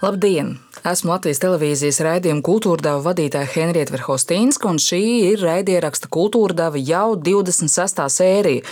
[0.00, 0.54] Labdien!
[0.88, 8.00] Esmu Latvijas televīzijas raidījuma kultūrdeva vadītāja Henrieta Verhostīnska, un šī ir raidieraksta kultūrdeva jau 26.
[8.14, 8.62] sērija,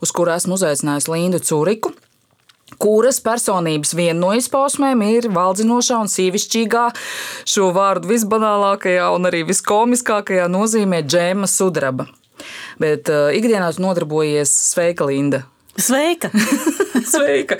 [0.00, 1.92] uz kuru esmu uzaicinājusi Lindu Curiku,
[2.80, 6.86] kuras personības viena no izpausmēm ir valdzinošā un sīvišķīgā,
[7.44, 12.08] šo vārdu visbanālākajā un arī viskomiskākajā nozīmē džēma sudraba.
[12.80, 15.44] Bet uh, ikdienā tu nodarbojies sveika Linda.
[15.78, 16.30] Sveika!
[17.12, 17.54] Sveika!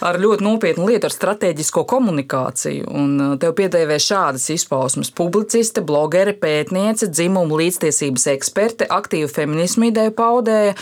[0.00, 2.88] Ar ļoti nopietnu lietu, ar strateģisko komunikāciju.
[2.88, 10.14] Un uh, tev piedēvē šādas izpausmes- publiciste, blogere, pētniece, dzimuma līdztiesības eksperte, aktīva feminismu ideju
[10.16, 10.76] paudēja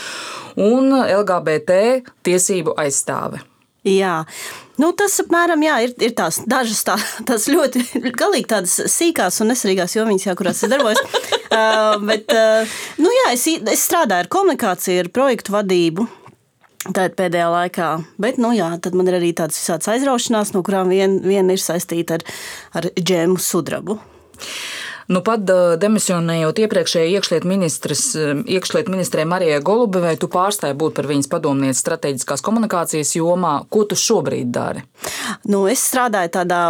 [0.54, 1.80] un LGBT
[2.22, 3.42] tiesību aizstāve.
[3.88, 4.22] Jā.
[4.78, 6.94] Nu, tas apmēram jā, ir, ir tās dažas tā,
[7.26, 7.82] tās ļoti
[8.14, 11.02] galīgi tādas sīkās un nesvarīgās jomiņas, jā, kurās es darbojos.
[11.58, 16.06] uh, bet, uh, nu, jā, es, es strādāju ar komunikāciju, ar projektu vadību.
[16.78, 17.86] Tātad pēdējā laikā,
[18.22, 22.20] bet nu, jā, man ir arī tādas visādas aizraušanās, no kurām viena vien ir saistīta
[22.20, 22.24] ar,
[22.78, 23.98] ar džēmu sudrabu.
[25.08, 25.40] Nu, pat
[25.80, 27.48] demisionējot iepriekšējai iekšlietu
[28.58, 33.54] iekšliet ministrē Marijai Golubevai, tu pārstāji būt par viņas padomnieci strateģiskās komunikācijas jomā.
[33.72, 34.84] Ko tu šobrīd dari?
[35.48, 36.60] Nu, es strādāju tādā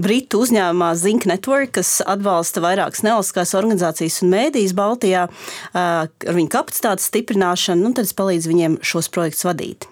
[0.00, 5.28] britu uzņēmumā Zink Network, kas atbalsta vairākas nevalstiskās organizācijas un mēdīs Baltijā
[5.76, 9.90] ar viņu kapacitātes stiprināšanu, un tad es palīdzu viņiem šos projektus vadīt.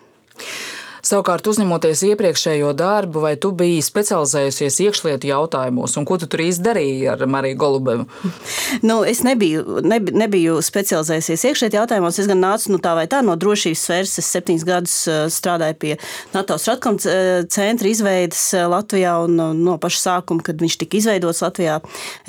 [1.01, 6.65] Savukārt, uzņemoties iepriekšējo darbu, vai tu biji specializējusies iekšlietu jautājumos, un ko tu tur īsti
[6.67, 8.07] darīji ar Mariju Golubevu?
[8.87, 12.19] Nu, es nebiju, neb, nebiju specializējusies iekšlietu jautājumos.
[12.23, 14.13] Es gan nācu nu, tā vai tā no drošības sfēras.
[14.23, 15.91] Es septiņus gadus eh, strādāju pie
[16.35, 21.43] NATO Stratkom eh, centra izveides eh, Latvijā, un no paša sākuma, kad viņš tika izveidots
[21.45, 21.81] Latvijā,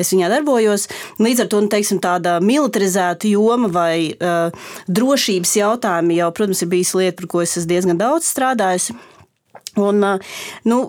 [0.01, 0.87] es viņā darbojos.
[1.21, 6.71] Līdz ar to nu, teiksim, tāda militarizēta joma vai uh, drošības jautājumi jau, protams, ir
[6.73, 8.95] bijis lieta, par ko es diezgan daudz strādājis strādājusi.
[9.79, 10.03] Un,
[10.67, 10.79] nu,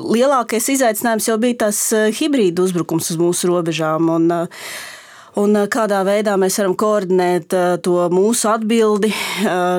[0.00, 1.78] lielākais izaicinājums jau bija tas
[2.16, 4.08] hibrīda uzbrukums uz mūsu robežām.
[4.14, 4.30] Un,
[5.38, 7.54] un kādā veidā mēs varam koordinēt
[7.84, 9.12] to mūsu atbildi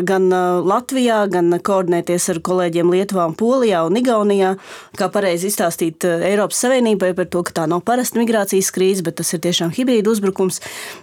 [0.07, 0.29] gan
[0.67, 4.53] Latvijā, gan koordinēties ar kolēģiem Lietuvā, Polijā un Igaunijā.
[5.00, 9.34] Kā pareizi izstāstīt Eiropas Savienībai par to, ka tā nav parasta migrācijas krīze, bet tas
[9.35, 10.61] ir tiešām hibrīda uzbrukums.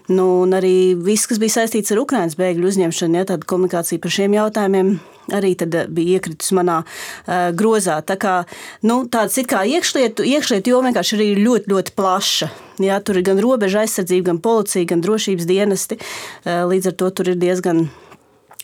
[0.08, 4.14] Nu, un arī viss, kas bija saistīts ar Ukraiņas bēgļu uzņemšanu, ja tāda komunikācija par
[4.14, 4.98] šiem jautājumiem
[5.34, 5.54] arī
[5.92, 8.00] bija iekritis manā uh, grozā.
[8.06, 8.38] Tā kā,
[8.82, 12.50] nu, tāds it kā iekšlietu, iekšlietu joma vienkārši ir ļoti, ļoti plaša.
[12.82, 15.98] Jā, tur ir gan robeža aizsardzība, gan policija, gan drošības dienesti.
[16.46, 17.86] Līdz ar to tur ir diezgan,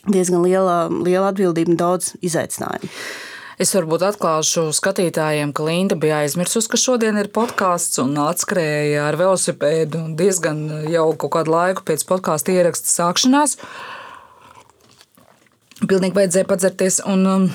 [0.07, 2.91] diezgan liela, liela atbildība un daudz izaicinājumu.
[3.55, 9.15] Es varbūt atklāšu skatītājiem, ka Linda bija aizmirsusi, ka šodien ir podkāsts un atskrēja ar
[9.19, 13.55] velosipēdu diezgan jau kaut kādu laiku pēc podkāstu ieraksta sākšanās.
[15.87, 16.99] Pilnīgi vajadzēja padzerties.
[17.07, 17.47] Un, um,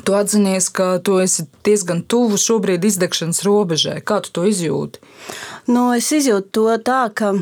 [0.00, 3.98] Tu atzinies, ka tu esi diezgan tuvu šobrīd izdegšanas robežai.
[4.00, 5.02] Kā tu to izjūti?
[5.68, 7.34] Nu, es izjūtu to tā, ka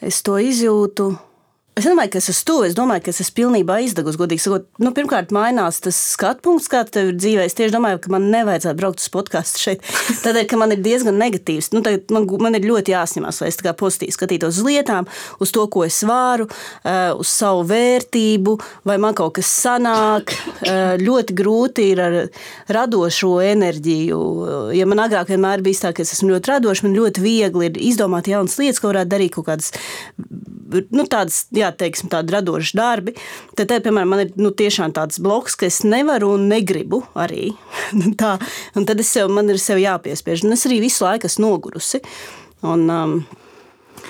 [0.00, 1.12] es to izjūtu
[1.72, 2.64] Es domāju, ka es esmu tuvu.
[2.68, 4.18] Es domāju, ka es esmu pilnībā izdegusi.
[4.20, 7.46] Godīgi sakot, nu, pirmkārt, mainās tas skatu punkts, kāds tev ir dzīvē.
[7.48, 9.86] Es tieši domāju, ka man nevajadzētu braukt uz podkāstu šeit.
[10.24, 11.70] Tādēļ, ka man ir diezgan negatīvs.
[11.72, 11.80] Nu,
[12.12, 15.08] man, man ir ļoti jāsņemās, lai es tā kā pozitīvi skatītos uz lietām,
[15.40, 16.44] uz to, ko es varu,
[16.84, 18.58] eh, uz savu vērtību,
[18.92, 20.36] vai man kaut kas sanāk.
[20.62, 22.14] Eh, ļoti grūti ir ar
[22.72, 24.18] radošo enerģiju.
[24.76, 27.80] Ja man agrāk vienmēr bija tā, ka es esmu ļoti radošs, man ļoti viegli ir
[27.90, 29.72] izdomāt jaunas lietas, ko varētu darīt kaut kādas
[30.94, 33.14] nu, tādas, jā, teiksim, tādi radoši darbi.
[33.56, 37.50] Tad, te, piemēram, man ir nu, tiešām tāds bloks, ka es nevaru un negribu arī.
[38.22, 38.36] Tā,
[38.78, 40.46] un tad es sev, man ir sev jāpiespiež.
[40.46, 42.02] Un es arī visu laiku esmu nogurusi.
[42.68, 43.18] Un, um,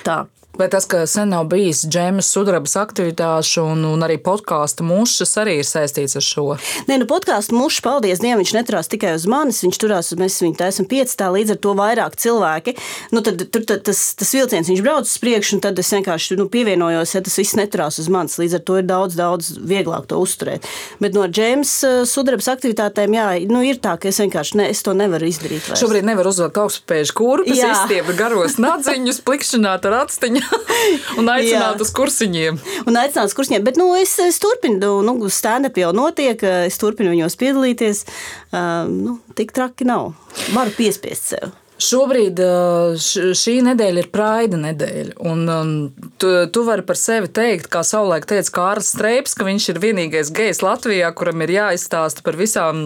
[0.05, 0.23] tā.
[0.57, 5.55] Vai tas, ka sen nav bijis džēmas sudrabas aktivitāšu un, un arī podkāstu mušas, arī
[5.63, 6.43] ir saistīts ar šo?
[6.85, 10.37] Nē, nu podkāstu mušas, paldies Dievam, viņš neturās tikai uz manis, viņš turās uz mēs
[10.43, 12.75] viņu taisam piecitā, līdz ar to vairāk cilvēki.
[13.15, 16.37] Nu, tad, tur tad, tas, tas vilciens, viņš brauc uz priekšu, un tad es vienkārši
[16.37, 18.37] nu, pievienojos, ja tas viss neturās uz manis.
[18.37, 20.69] Līdz ar to ir daudz, daudz vieglāk to uzturēt.
[21.01, 24.85] Bet no džēmas uh, sudrabas aktivitātēm, jā, nu, ir tā, ka es vienkārši ne, es
[24.85, 25.65] to nevaru izdarīt.
[25.65, 25.81] Vairs.
[25.81, 30.42] Šobrīd nevar uzvilkt augstspēju kurpes, izstiept garos nadziņus, plikšķināt ar atstiņu.
[31.19, 32.59] un aicināt uz kursiņiem.
[32.87, 33.65] Un aicināt uz kursiņiem.
[33.65, 38.05] Bet nu, es, es turpinu, nu, stand-up jau notiek, es turpinu viņos piedalīties.
[38.53, 40.13] Uh, nu, tik traki nav.
[40.53, 41.53] Varu piespiest sev.
[41.83, 42.37] Šobrīd
[43.35, 45.15] šī nedēļa ir praida nedēļa.
[45.25, 45.71] Un, um,
[46.21, 50.31] tu, tu vari par sevi teikt, kā savulaik teica Kārlis Streips, ka viņš ir vienīgais
[50.35, 52.77] gejs Latvijā, kuram ir jāizstāsta par visām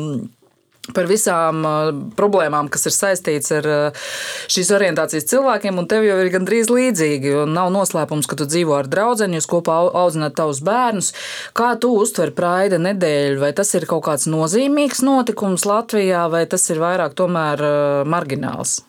[0.96, 4.08] par visām uh, problēmām, kas ir saistīts ar uh,
[4.52, 7.34] šīs orientācijas cilvēkiem, un tev jau ir gandrīz līdzīgi.
[7.52, 11.14] Nav noslēpums, ka tu dzīvo ar draugu, jūs kopā audzināt tavus bērnus.
[11.58, 13.42] Kā tu uztver praida nedēļu?
[13.44, 18.82] Vai tas ir kaut kāds nozīmīgs notikums Latvijā, vai tas ir vairāk tomēr uh, margināls?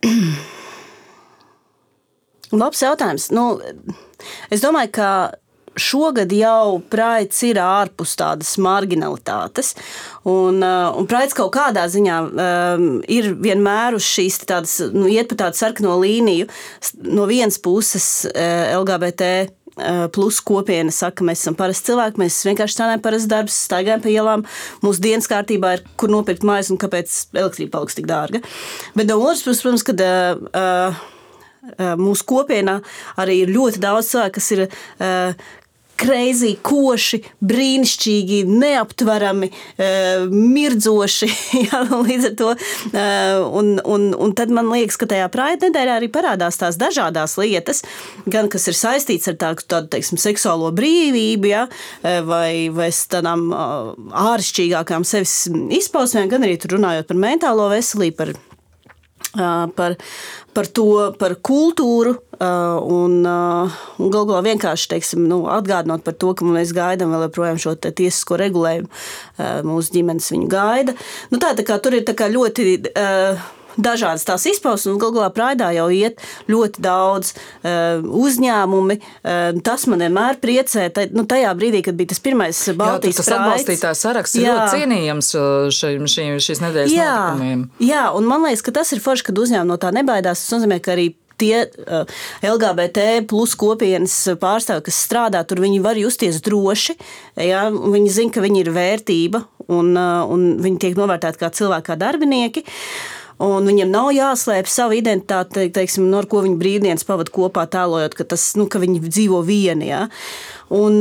[2.60, 3.30] Labs jautājums.
[3.34, 3.60] Nu,
[4.50, 5.08] es domāju, ka
[5.78, 9.74] šogad jau Praids ir ārpus tādas marginalitātes.
[10.28, 15.30] Un, uh, un Praids kaut kādā ziņā um, ir vienmēr uz šīs tādas, nu, iet
[15.30, 16.50] pa tādu sarkano līniju.
[17.06, 22.76] No vienas puses uh, LGBT uh, plus kopiena saka, mēs esam parasti cilvēki, mēs vienkārši
[22.76, 24.44] strādājam parasti darbus, staigājam pa ielām.
[24.84, 28.42] Mūsu dienas kārtībā ir, kur nopirkt mājas un kāpēc elektrība paliks tik dārga.
[28.98, 31.00] Bet no otras puses, protams, kad uh,
[32.00, 32.78] mūsu kopienā
[33.20, 35.48] arī ir ļoti daudz cilvēku, kas ir uh,
[36.00, 41.30] kreizī, koši, brīnišķīgi, neaptverami, uh, mirdzoši.
[41.66, 42.50] jā, līdz ar to.
[42.90, 47.36] Uh, un, un, un tad man liekas, ka tajā praida nedēļā arī parādās tās dažādas
[47.40, 47.84] lietas,
[48.30, 51.66] gan kas ir saistīts ar tādu, tādu teiksim, seksuālo brīvību, ja,
[52.26, 55.44] vai, vai tādām āršķirīgākām sevis
[55.80, 58.16] izpausmēm, gan arī runājot par mentālo veselību.
[58.20, 58.34] Par,
[59.32, 59.94] par,
[60.56, 60.86] par to,
[61.20, 67.14] par kultūru un, un galu galā vienkārši teiksim, nu, atgādinot par to, ka mēs gaidām
[67.14, 68.90] vēl joprojām šo tiesisko regulējumu.
[69.68, 70.96] Mūsu ģimenes viņu gaida.
[71.30, 72.68] Nu, tā, tā kā, tur ir ļoti.
[72.90, 76.20] Uh, dažādas tās izpausmes, un galā Praidā jau iet
[76.50, 78.98] ļoti daudz uh, uzņēmumi.
[79.00, 80.88] Uh, tas man vienmēr priecē.
[80.94, 84.56] Tā, nu, tajā brīdī, kad bija tas pirmais Baltijas jā, tas atbalstītājs saraksts, jā.
[84.56, 85.32] ļoti cienījams
[85.76, 87.64] šim, šim, šīs nedēļas jā, notikumiem.
[87.84, 90.44] Jā, un man liekas, ka tas ir forši, kad uzņēmumi no tā nebaidās.
[90.44, 91.64] Tas nozīmē, ka arī tie
[92.44, 96.98] LGBT plus kopienas pārstāvji, kas strādā tur, viņi var justies droši.
[97.40, 97.68] Ja?
[97.70, 102.66] Viņi zina, ka viņi ir vērtība un, un viņi tiek novērtēti kā cilvēki, kā darbinieki.
[102.66, 108.16] Uh, un viņiem nav jāslēpj savu identitāti, teiksim, no ko viņi brīvdienas pavadīja kopā, tēlojot,
[108.18, 109.92] ka, tas, nu, ka viņi dzīvo vieni.
[109.92, 110.08] Ja?
[110.68, 111.00] Un,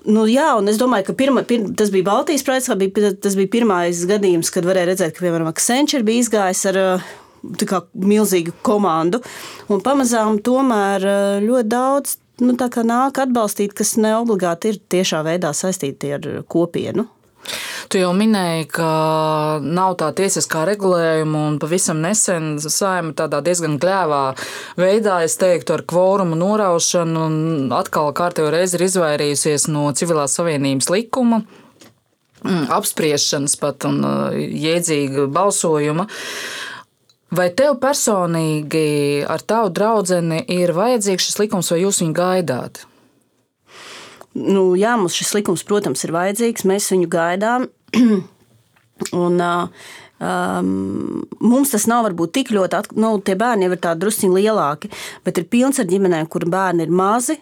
[0.00, 3.50] Nu, jā, un es domāju, ka pirma, pir, tas bija Baltijas projekts, bija, tas bija
[3.52, 6.78] pirmais gadījums, kad varēja redzēt, ka, piemēram, Accenture bija izgājis ar
[7.68, 9.20] kā, milzīgu komandu.
[9.68, 11.04] Un pamazām tomēr
[11.44, 17.06] ļoti daudz nu, nāk atbalstīt, kas ne obligāti ir tiešā veidā saistīti ar kopienu.
[17.90, 18.88] Tu jau minēji, ka
[19.64, 24.20] nav tā tiesiskā regulējuma, un pavisam nesen saima tādā diezgan gļēvā
[24.78, 30.90] veidā, es teiktu, ar kvorumu noraušanu, un atkal kārtējo reizi ir izvairījusies no civilās savienības
[30.94, 31.40] likuma
[32.44, 36.06] mm, apspriešanas pat un uh, jēdzīga balsojuma.
[37.34, 42.84] Vai tev personīgi ar tavu draugu ir vajadzīgs šis likums, vai jūs viņu gaidāt?
[44.38, 46.66] Nu, jā, mums šis likums, protams, ir vajadzīgs.
[46.68, 47.66] Mēs viņu gaidām.
[49.24, 49.88] Un, uh,
[50.20, 54.34] Um, mums tas nav varbūt tik ļoti, at, nu, tie bērni jau ir tādi drusciņi
[54.36, 54.90] lielāki,
[55.24, 57.38] bet ir pilns ar ģimenēm, kur bērni ir mazi.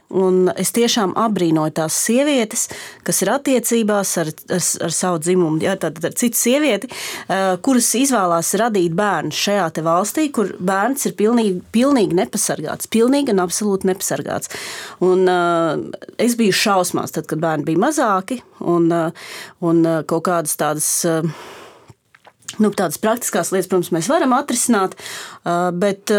[0.55, 2.69] Es tiešām abrīnoju tās sievietes,
[3.03, 7.91] kas ir attiecībās ar, ar, ar savu dzimumu, ja, tātad ar citu sievieti, uh, kuras
[7.99, 14.55] izvēlās radīt bērnu šajā valstī, kur bērns ir pilnīgi, pilnīgi nepasargāts, pilnīgi un absolūti nepasargāts.
[15.03, 15.83] Un, uh,
[16.15, 19.31] es biju šausmās, tad, kad bērni bija mazāki un, uh,
[19.67, 20.93] un uh, kaut kādas tādas.
[21.03, 21.57] Uh,
[22.57, 24.95] Nu, tādas praktiskās lietas, protams, mēs varam atrisināt,
[25.79, 26.11] bet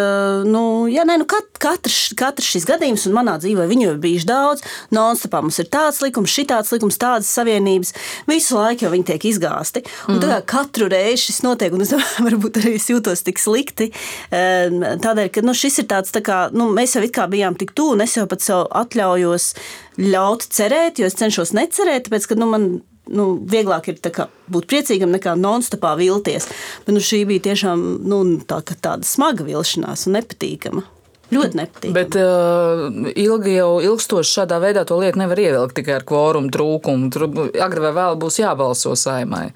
[0.47, 4.27] nu, jā, nē, nu, kat, katrs, katrs šis gadījums, un manā dzīvē viņu ir bijis
[4.29, 4.61] daudz,
[4.95, 7.91] non-stopā mums ir tāds likums, šitāds likums, tādas savienības,
[8.29, 9.83] visu laiku jau viņi tiek izgāsti.
[10.07, 10.45] Un mm.
[10.49, 13.89] katru reizi šis notiek, un es domāju, varbūt arī es jūtos tik slikti,
[14.29, 17.73] tādēļ, ka nu, šis ir tāds, tā kā, nu, mēs jau it kā bijām tik
[17.75, 19.51] tuvu, un es jau pat sev atļaujos
[19.99, 22.69] ļaut cerēt, jo es cenšos necerēt, tāpēc, ka nu, man
[23.09, 26.49] nu, vieglāk ir kā, būt priecīgam nekā non-stopā vilties.
[26.85, 30.85] Bet nu, šī bija tiešām nu, tā, tāda smaga vilšanās un nepatīkama.
[31.29, 31.93] Ļoti nepatīk.
[31.93, 37.11] Bet uh, ilgi jau ilgstoši šādā veidā to lietu nevar ievilkt tikai ar kvorumu trūkumu.
[37.13, 37.27] Tur
[37.61, 39.51] agri vai vēl būs jābalso saimai.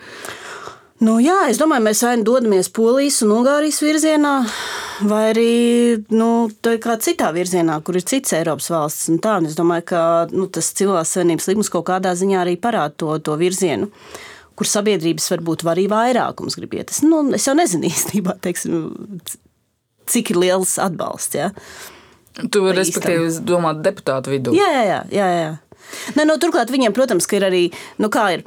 [1.04, 4.36] Nu, jā, es domāju, mēs vai nu dodamies Polijas un Ungārijas virzienā,
[5.02, 5.54] vai arī
[6.14, 6.28] nu,
[6.64, 9.10] kādā citā virzienā, kur ir cits Eiropas valsts.
[9.24, 13.16] Tā, es domāju, ka nu, tas civilās savienības likums kaut kādā ziņā arī parāda to,
[13.26, 13.90] to virzienu.
[14.54, 16.94] Kur sabiedrības varbūt var arī vairākums grib iet.
[16.94, 18.94] Es, nu, es jau nezinu īstenībā, teiksim,
[20.14, 21.40] cik ir liels atbalsts.
[21.40, 21.52] Ja?
[22.34, 24.56] Tu respektīvi domā deputātu vidū.
[24.58, 25.04] Jā, jā, jā.
[25.14, 25.54] jā, jā.
[26.18, 27.64] Ne, no, turklāt viņiem, protams, ir arī,
[28.02, 28.46] nu, kā ir,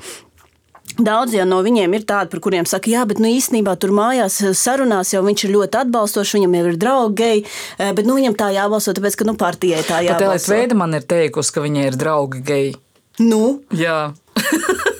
[0.96, 4.54] Daudz no viņiem ir tādi, par kuriem saka, jā, bet nu, īstenībā tur mājās eh,
[4.56, 7.44] sarunās jau viņš ir ļoti atbalstošs, viņam jau ir draugi geji,
[7.76, 10.24] eh, bet nu, viņam tā jābalso, tāpēc, ka nu, partijai tā jābalso.
[10.24, 12.74] Pat Elita Veida man ir teikusi, ka viņai ir draugi geji.
[13.20, 13.42] Nu?
[13.76, 14.00] Jā.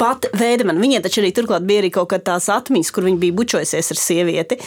[0.00, 0.82] pat veidemani.
[0.82, 4.00] Viņiem taču arī turklāt bija arī kaut kādas tās atmiņas, kur viņi bija bučojusies ar
[4.00, 4.58] sievieti.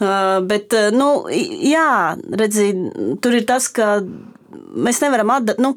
[0.00, 2.70] Uh, bet, uh, nu, jā, redzi,
[3.22, 3.98] tur ir tas, ka
[4.74, 5.60] mēs nevaram atdot.
[5.62, 5.74] Nu,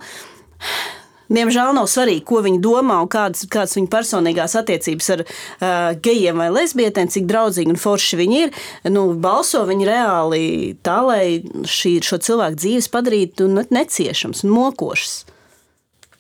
[1.34, 6.42] Diemžēl nav svarīgi, ko viņi domā un kādas, kādas viņu personīgās attiecības ar uh, gejiem
[6.44, 8.56] vai lesbietēm, cik draudzīgi un forši viņi ir.
[8.94, 10.44] Nu, balso viņi reāli
[10.86, 11.25] tā, lai
[11.66, 15.24] šī, šo cilvēku dzīves padarītu neciešams un mokošas.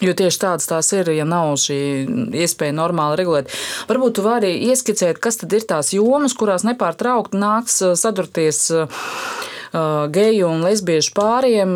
[0.01, 1.77] Jo tieši tādas tās ir, ja nav šī
[2.41, 3.51] iespēja normāli regulēt.
[3.87, 8.65] Varbūt tu vari ieskicēt, kas tad ir tās jomas, kurās nepārtraukti nāks sadurties
[10.13, 11.71] geju un lesbiešu pāriem,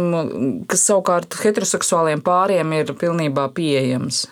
[0.70, 4.26] kas savukārt heteroseksuāliem pāriem ir pilnībā pieejams?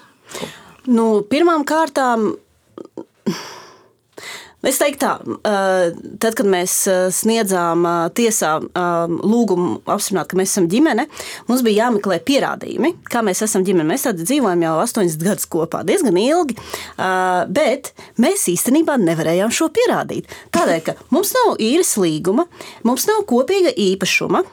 [0.85, 2.35] Nu, pirmām kārtām
[4.65, 5.11] Es teiktu, tā,
[6.21, 6.73] tad, kad mēs
[7.13, 7.85] sniedzām
[8.17, 11.05] tiesā lūgumu apstiprināt, ka mēs esam ģimene,
[11.49, 13.87] mums bija jāmeklē pierādījumi, kā mēs esam ģimene.
[13.91, 16.57] Mēs tādā dzīvojam jau astoņus gadus kopā, diezgan ilgi,
[17.53, 20.31] bet mēs īstenībā nevarējām šo pierādīt.
[20.55, 22.49] Tādēļ, ka mums nav īres līguma,
[22.87, 24.45] mums nav kopīga īpašuma.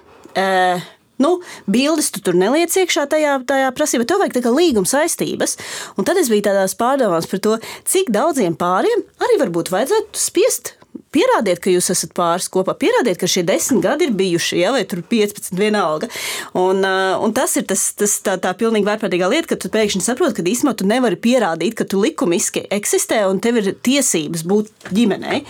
[1.22, 1.36] Nu,
[1.70, 5.56] bildes tu tur neliec iekšā tajā, tajā prasībā, tev vajag tā līguma saistības.
[5.96, 10.76] Un tad es biju tādās pārdomās par to, cik daudziem pāriem arī varbūt vajadzētu spiest
[11.12, 14.84] Pierādiet, ka jūs esat pāris kopā, pierādiet, ka šie desmit gadi ir bijuši, ja, vai
[14.88, 16.08] tur 15, vienalga.
[16.56, 20.04] Un, uh, un tas ir tas, tas tā, tā pilnīgi vērtīgā lieta, ka tu pēkšņi
[20.06, 24.88] saproti, ka īstenībā tu nevari pierādīt, ka tu likumiski eksistē un tev ir tiesības būt
[24.92, 25.42] ģimenei.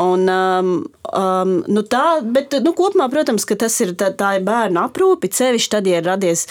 [0.00, 0.72] Un, um,
[1.12, 5.72] um, nu tā, bet nu, kopumā, protams, tas ir tā, tā ir bērnu aprūpe, cevišķi
[5.76, 6.48] tad, ja ir radies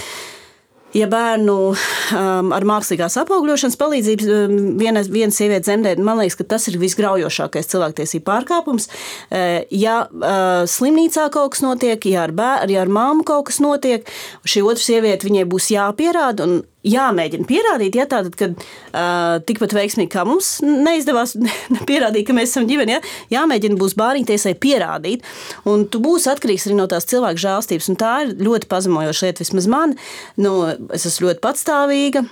[0.96, 6.48] ja bērnu um, ar mākslīgās apaugļošanas palīdzību um, viena, viena sieviete dzemdē, man liekas, ka
[6.56, 8.88] tas ir visgraujošākais cilvēktiesību pārkāpums.
[9.30, 13.60] Uh, ja uh, slimnīcā kaut kas notiek, ja ar, bēr, ja ar māmu kaut kas
[13.64, 14.08] notiek,
[14.48, 16.48] šī otra sieviete viņai būs jāpierāda.
[16.48, 21.36] Un, jāmēģina pierādīt, ja tātad, kad uh, tikpat veiksmīgi kā mums neizdevās
[21.89, 23.01] pierādīt, ka mēs esam ģimene, ja,
[23.34, 25.25] jāmēģina būs bāriņtiesai pierādīt,
[25.70, 29.46] un tu būsi atkarīgs arī no tās cilvēku žēlstības, un tā ir ļoti pazemojoša lieta,
[29.46, 29.96] vismaz man,
[30.42, 30.58] nu,
[30.96, 32.25] es esmu ļoti patstāvīga,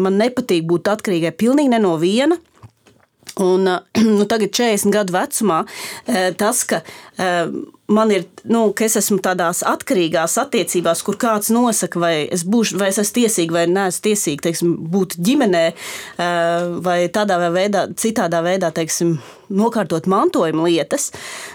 [0.00, 2.40] man nepatīk būt atkarīgai pilnīgi ne no viena,
[3.40, 3.62] Un,
[4.18, 5.60] nu, tagad, 40 gadu vecumā,
[6.36, 6.82] tas, ka
[7.90, 12.78] man ir, nu, ka es esmu tādās atkarīgās attiecībās, kur kāds nosaka, vai es būšu,
[12.80, 15.64] vai es esmu tiesīga vai neesmu tiesīga, teiksim, būt ģimenē,
[16.86, 19.16] vai tādā vai veidā, citādā veidā, teiksim,
[19.50, 21.10] nokārtot mantojuma lietas,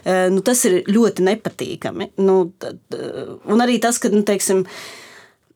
[0.06, 2.12] nu, tas ir ļoti nepatīkami.
[2.25, 4.65] Nu, un arī tas, ka, nu, teiksim,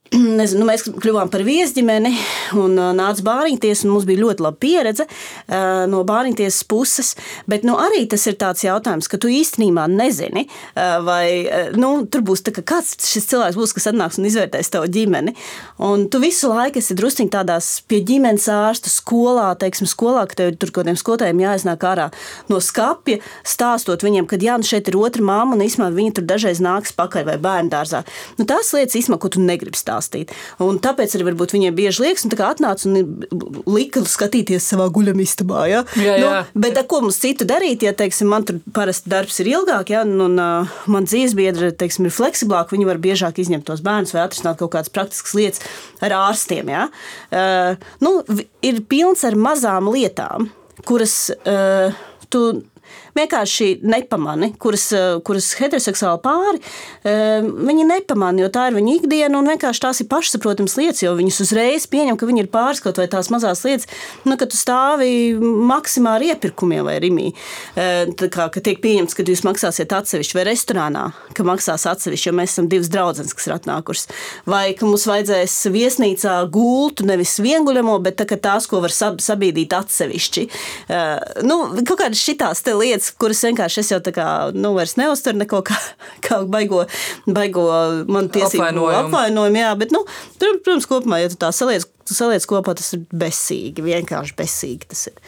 [0.40, 2.10] Nezinu, nu, mēs kļuvām par viesģimeni
[2.58, 3.84] un uh, nāca bāriņties.
[3.86, 7.12] Mums bija ļoti laba pieredze uh, no bāriņtiesas puses.
[7.50, 11.26] Bet nu, arī tas ir tāds jautājums, ka tu īstenībā nezini, uh, vai
[11.78, 15.36] nu, tur būs tā, kāds šis cilvēks būs, kas atnāks un izvērtēs tavu ģimeni.
[15.86, 20.56] Un tu visu laiku esi druskuļi tādās pie ģimenes ārsta skolā, teiksim, skolā, ka tev
[20.58, 22.10] tur kaut kādiem skolotājiem jāiznāk ārā
[22.50, 26.30] no skapja, stāstot viņiem, ka jā, nu šeit ir otra māma un īstenībā viņi tur
[26.34, 28.02] dažreiz nāks pakaļ vai bērnu dārzā.
[28.40, 30.34] Nu, tās lietas, īstenībā, ko tu negribi stāstīt stāstīt.
[30.64, 33.26] Un tāpēc arī varbūt viņiem bieži liekas, un tā kā atnāca un
[33.68, 35.66] lika skatīties savā guļamistabā.
[35.70, 35.84] Ja?
[36.00, 36.32] Jā, jā.
[36.54, 40.04] Nu, bet ko mums citu darīt, ja teiksim, man tur parasti darbs ir ilgāk, ja?
[40.08, 44.26] un, un uh, man dzīvesbiedri teiksim, ir fleksiblāki, viņi var biežāk izņemt tos bērnus vai
[44.26, 45.64] atrisināt kaut kādas praktiskas lietas
[46.06, 46.72] ar ārstiem.
[46.72, 46.88] Ja?
[47.30, 48.20] Uh, nu,
[48.66, 50.50] ir pilns ar mazām lietām,
[50.88, 51.96] kuras uh,
[52.32, 52.44] tu
[53.20, 56.62] vienkārši nepamani, kuras, eh, kuras heteroseksuāli pāri,
[57.04, 61.16] eh, viņi nepamani, jo tā ir viņu ikdiena un vienkārši tās ir pašsaprotamas lietas, jo
[61.16, 63.88] viņas uzreiz pieņem, ka viņi ir pāris kaut vai tās mazās lietas,
[64.26, 67.34] nu, ka tu stāvi maksimā ar iepirkumiem vai rimī.
[67.76, 72.28] Eh, tā kā, ka tiek pieņemts, ka jūs maksāsiet atsevišķi vai restorānā, ka maksās atsevišķi,
[72.28, 74.08] jo mēs esam divas draudzenes, kas ir atnākušas.
[74.46, 80.48] Vai ka mums vajadzēs viesnīcā gultu, nevis vienguļamo, bet tā, tās, ko var sabīdīt atsevišķi.
[81.44, 85.38] Nu, kaut kādas šitās lietas, lietas, kuras vienkārši es jau tā kā nu, vairs neuztveru
[85.44, 85.78] neko kā,
[86.22, 86.86] kā baigo,
[87.28, 87.68] baigo
[88.08, 89.08] man tiesību apvainojumu.
[89.08, 90.06] apvainojumu jā, bet, nu,
[90.40, 95.08] protams, kopumā, ja tu tā saliec, tu saliec kopā, tas ir besīgi, vienkārši besīgi tas
[95.10, 95.22] ir.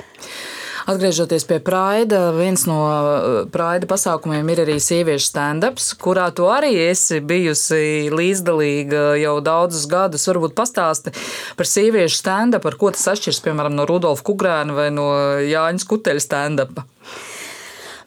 [0.90, 6.72] Atgriežoties pie Praida, viens no uh, Praida pasākumiem ir arī sieviešu stand-ups, kurā tu arī
[6.88, 10.26] esi bijusi līdzdalīga jau daudzus gadus.
[10.26, 11.14] Varbūt pastāsti
[11.60, 15.12] par sieviešu stand-up, ar ko tas atšķiras, piemēram, no Rudolfa Kugrēna vai no
[15.46, 16.88] Jāņa Skuteļa stand-upa.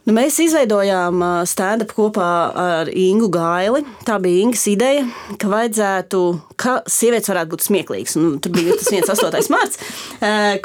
[0.04, 2.30] Nu, mēs izveidojām stand-up kopā
[2.60, 3.80] ar Ingu Gaili.
[4.04, 5.06] Tā bija Ingas ideja,
[5.40, 6.20] ka vajadzētu,
[6.60, 8.18] ka sievietes varētu būt smieklīgas.
[8.20, 9.48] Un tur bija tas viens 8.
[9.54, 9.80] mārts,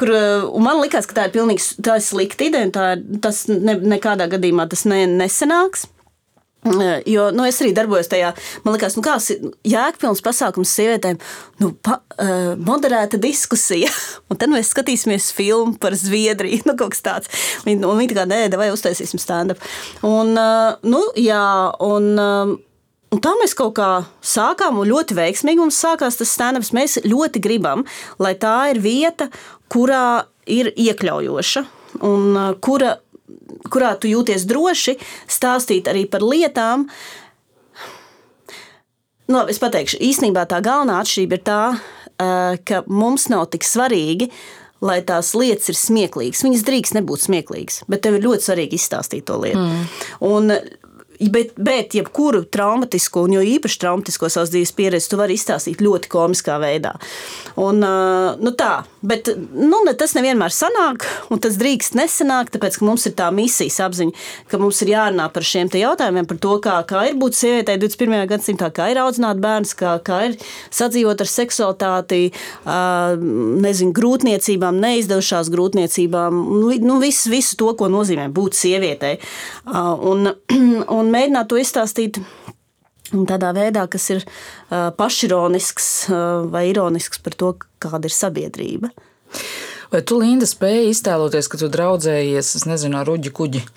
[0.02, 0.12] kur
[0.60, 2.90] man likās, ka tā ir pilnīgi tā ir slikta ideja, tā,
[3.24, 5.88] tas ne, nekādā gadījumā tas ne, nesenāks.
[7.08, 8.34] Jo nu, es arī darbojos tajā,
[8.66, 11.20] man liekas, nu, kāds ir jēgpilns pasākums sievietēm,
[11.64, 13.88] nu, pa, uh, moderēta diskusija.
[14.30, 17.32] Un tad mēs skatīsimies filmu par Zviedriju, nu, kaut kas tāds.
[17.64, 19.64] Un, un viņi tā kā, nē, vai uztaisīsim stand-up.
[20.04, 21.46] Un, uh, nu, jā,
[21.86, 22.58] un, uh,
[23.10, 23.88] Un tā mēs kaut kā
[24.22, 26.70] sākām, un ļoti veiksmīgi mums sākās tas stand-ups.
[26.78, 27.82] Mēs ļoti gribam,
[28.22, 29.32] lai tā ir vieta,
[29.74, 31.64] kurā ir iekļaujoša
[32.06, 33.00] un kura
[33.72, 34.98] kurā tu jūties droši
[35.30, 36.88] stāstīt arī par lietām.
[39.30, 41.64] Nu, es pateikšu, īstenībā tā galvenā atšķirība ir tā,
[42.66, 44.30] ka mums nav tik svarīgi,
[44.82, 46.44] lai tās lietas ir smieklīgas.
[46.46, 49.62] Viņas drīkst nebūt smieklīgas, bet tev ir ļoti svarīgi izstāstīt to lietu.
[49.62, 49.88] Mm.
[50.30, 50.56] Un
[51.20, 56.08] Bet, bet jebkuru traumatisko, un jo īpaši traumatisko savas dzīves pieredzi, tu vari izstāstīt ļoti
[56.12, 56.94] komiskā veidā.
[57.60, 57.84] Un,
[58.40, 63.18] nu tā, bet nu, tas nevienmēr sanāk, un tas drīkst nesanākt, tāpēc ka mums ir
[63.20, 64.16] tā misijas apziņa,
[64.48, 68.24] ka mums ir jārunā par šiem jautājumiem, par to, kā, kā ir būt sievietei 21.
[68.32, 70.40] gadsimtā, kā ir audzināt bērns, kā, kā ir
[70.72, 72.22] sadzīvot ar seksualitāti,
[73.68, 79.20] nezinu, grūtniecībām, neizdevušās grūtniecībām, nu, nu visu, visu to, ko nozīmē būt sievietei.
[79.68, 80.32] Un,
[81.00, 82.22] un un mēģināt to izstāstīt
[83.10, 84.26] tādā veidā, kas ir
[84.70, 85.88] pašironisks
[86.54, 88.94] vai ironisks par to, kāda ir sabiedrība.
[89.90, 93.64] Vai tu, Linda, spēji iztēloties, ka tu draudzējies, es nezinu, ar uģi kuģi?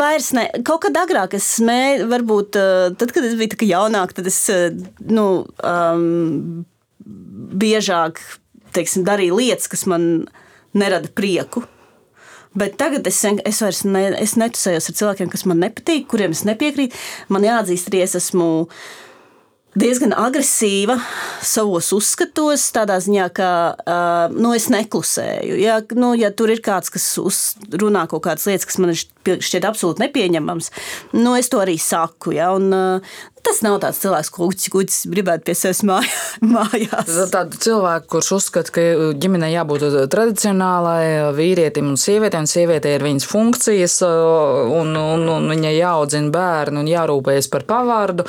[0.00, 0.48] Vairs ne.
[0.66, 2.58] Kaut kad agrāk es smēju, varbūt
[2.98, 4.40] tad, kad es biju jaunāka, tad es
[5.06, 6.66] nu, um,
[7.06, 8.18] biežāk
[8.74, 10.26] teiksim, darīju lietas, kas man
[10.76, 11.62] nerada prieku.
[12.56, 16.46] Bet tagad es, es vairs ne, es netusējos ar cilvēkiem, kas man nepatīk, kuriem es
[16.48, 16.96] nepiekrītu.
[17.32, 18.46] Man jāatzīst, arī es esmu
[19.76, 20.96] diezgan agresīva
[21.44, 23.50] savos uzskatos, tādā ziņā, ka
[24.32, 25.58] nu, es neklusēju.
[25.60, 27.10] Ja, nu, ja tur ir kāds, kas
[27.76, 30.72] runā kaut kādas lietas, kas man šķiet absolūti nepieņemams,
[31.20, 32.32] nu, es to arī saku.
[32.38, 32.72] Ja, un,
[33.46, 35.82] Tas nav tāds cilvēks, ko uķis, uķis gribētu pie sevis
[36.54, 37.12] mājās.
[37.32, 38.86] Tādu cilvēku, kurš uzskata, ka
[39.22, 45.74] ģimenei jābūt tradicionālai, vīrietim un sievietei, un sievietei ir viņas funkcijas, un, un, un viņai
[45.76, 48.26] jāaudzina bērni un jārūpējas par pavārdu.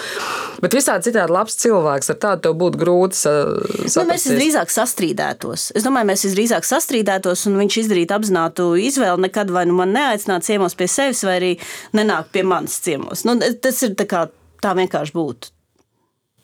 [0.61, 3.97] Bet visādi citādi labs cilvēks, ar tādu būtu grūti saprast.
[3.97, 5.71] Nu, mēs drīzāk sastrīdētos.
[5.77, 10.45] Es domāju, mēs drīzāk sastrīdētos, un viņš izdarītu apzinātu izvēli nekad vai nu man neaicināt
[10.47, 11.53] ciemos pie sevis, vai arī
[11.97, 13.25] nenākt pie manis ciemos.
[13.27, 14.25] Nu, tas ir tā kā
[14.63, 15.53] tā vienkārši būtu.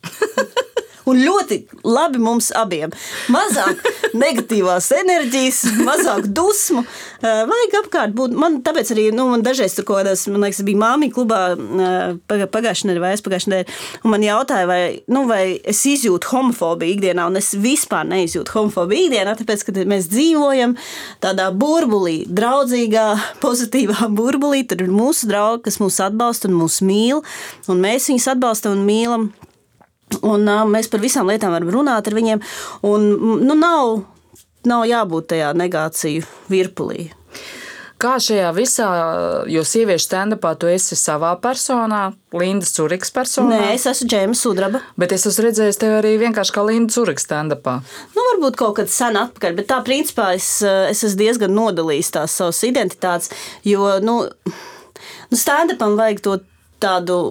[1.09, 2.93] Un ļoti labi mums abiem.
[3.33, 3.81] Mazāk
[4.23, 6.85] negatīvās enerģijas, mazāk dusmu.
[7.23, 8.35] Eh, vajag apkārt būt.
[8.39, 12.45] Man tāpēc arī, nu, man dažreiz tur kaut kādās, man liekas, bija māmiņa klubā eh,
[12.53, 13.77] pagājušajā nedēļā vai aizpagājušajā nedēļā.
[14.03, 19.09] Un man jautāja, vai, nu, vai es izjūtu homofobiju ikdienā, un es vispār neizjūtu homofobiju
[19.09, 20.77] ikdienā, tāpēc, ka mēs dzīvojam
[21.23, 23.07] tādā burbulī, draudzīgā,
[23.43, 24.63] pozitīvā burbulī.
[24.67, 27.23] Tur ir mūsu draugi, kas mūs atbalsta un mūs mīl,
[27.67, 29.33] un mēs viņus atbalstam un mīlam.
[30.21, 32.43] Un, uh, mēs par visām lietām varam runāt ar viņiem.
[32.87, 33.09] Un,
[33.43, 34.03] nu, nav,
[34.69, 37.09] nav jābūt tajā negāciju virpulī.
[38.03, 38.85] Kā šajā visā,
[39.47, 43.61] jo sieviešu stand-upā tu esi savā personā, Linda Zurigs personā?
[43.61, 44.81] Nē, es esmu Džēma Sudraba.
[44.99, 47.77] Bet es esmu redzējis tevi arī vienkārši kā Linda Zurigs stand-upā.
[48.11, 52.35] Nu, varbūt kaut kad sen atpakaļ, bet tā principā es, es esmu diezgan nodalījis tās
[52.41, 53.31] savas identitātes,
[53.63, 54.17] jo, nu,
[55.31, 56.35] nu stand-upam vajag to
[56.83, 57.21] tādu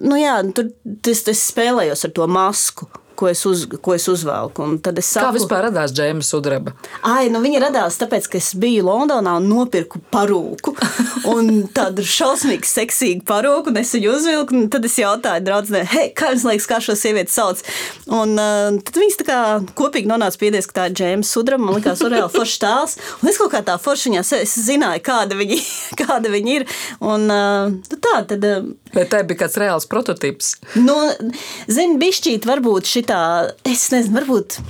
[0.00, 0.70] nu jā, tur
[1.04, 4.66] es, es spēlējos ar to masku ko es, uz, ko es uzvelku.
[4.92, 6.74] Es saku, Kā vispār radās Džēmas sudraba?
[7.06, 10.76] Ai, nu viņa radās tāpēc, ka es biju Londonā un nopirku parūku.
[11.32, 14.62] Un tādu šausmīgu, seksīgu parūku, un es viņu uzvilku.
[14.72, 17.62] Tad es jautāju draudzenei, hei, kā jums liekas, kā šo sievieti sauc?
[18.10, 19.38] Un uh, tad viņas tā kā
[19.78, 21.62] kopīgi nonāca pie idejas, ka tā ir Džēmas sudraba.
[21.62, 22.96] Man liekas, reāli foršs tēls.
[23.22, 25.60] Un es kaut kā tā foršiņā es zināju, kāda viņi,
[26.02, 26.66] kāda viņi ir.
[26.98, 28.42] Un uh, tā tad.
[28.42, 30.56] Uh, Vai tā bija kāds reāls prototyps?
[30.82, 30.96] Nu,
[31.70, 34.60] zini, bišķīt varbūt šī šitā, es nezinu, varbūt.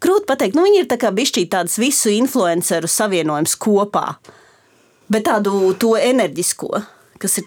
[0.00, 4.16] Grūti pateikt, nu, viņi ir tā bišķī tāds visu influenceru savienojums kopā,
[5.12, 6.80] bet tādu to enerģisko
[7.20, 7.44] kas ir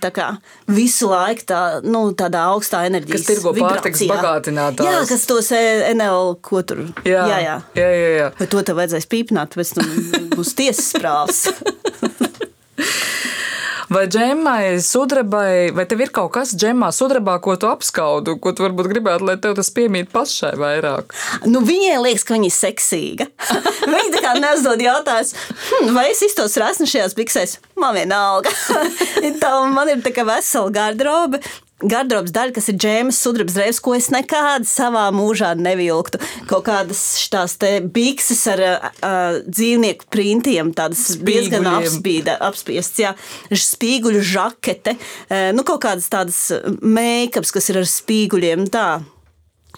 [0.70, 4.86] visu laiku tā, nu, tādā augstā enerģijas kas tirgo pārtiks bagātinātājs.
[4.86, 6.84] Jā, kas tos NL, ko tur.
[7.02, 7.56] Jā, jā, jā.
[7.74, 8.28] jā, jā, jā.
[8.38, 9.90] Vai to tev vajadzēs pīpināt, pēc tam
[10.38, 11.42] būs tiesas prāvs.
[13.94, 18.66] Vai džemai, sudrabai, vai tev ir kaut kas džemā, sudrabā, ko tu apskaudu, ko tu
[18.66, 21.14] varbūt gribētu, lai tev tas piemīt pašai vairāk?
[21.46, 23.28] Nu, viņai liekas, ka viņa ir seksīga.
[23.94, 27.60] viņa tā kā neuzdod jautājumus, hm, vai es iztos resnu šajās biksēs.
[27.78, 28.50] Man vienalga.
[29.44, 31.44] tā, man ir tā kā vesela garderobe.
[31.90, 36.22] Gardrobas daļa, kas ir džēmas, sudrabs drēbes, ko es nekad savā mūžā nevilktu.
[36.50, 37.58] Kaut kādas tās
[37.94, 43.16] bikses ar uh, dzīvnieku printiem, tādas diezgan apspīda, apspiestas, jā,
[43.52, 46.46] spīguļu žakete, uh, nu kaut kādas tādas
[46.82, 48.88] make-ups, kas ir ar spīguļiem, tā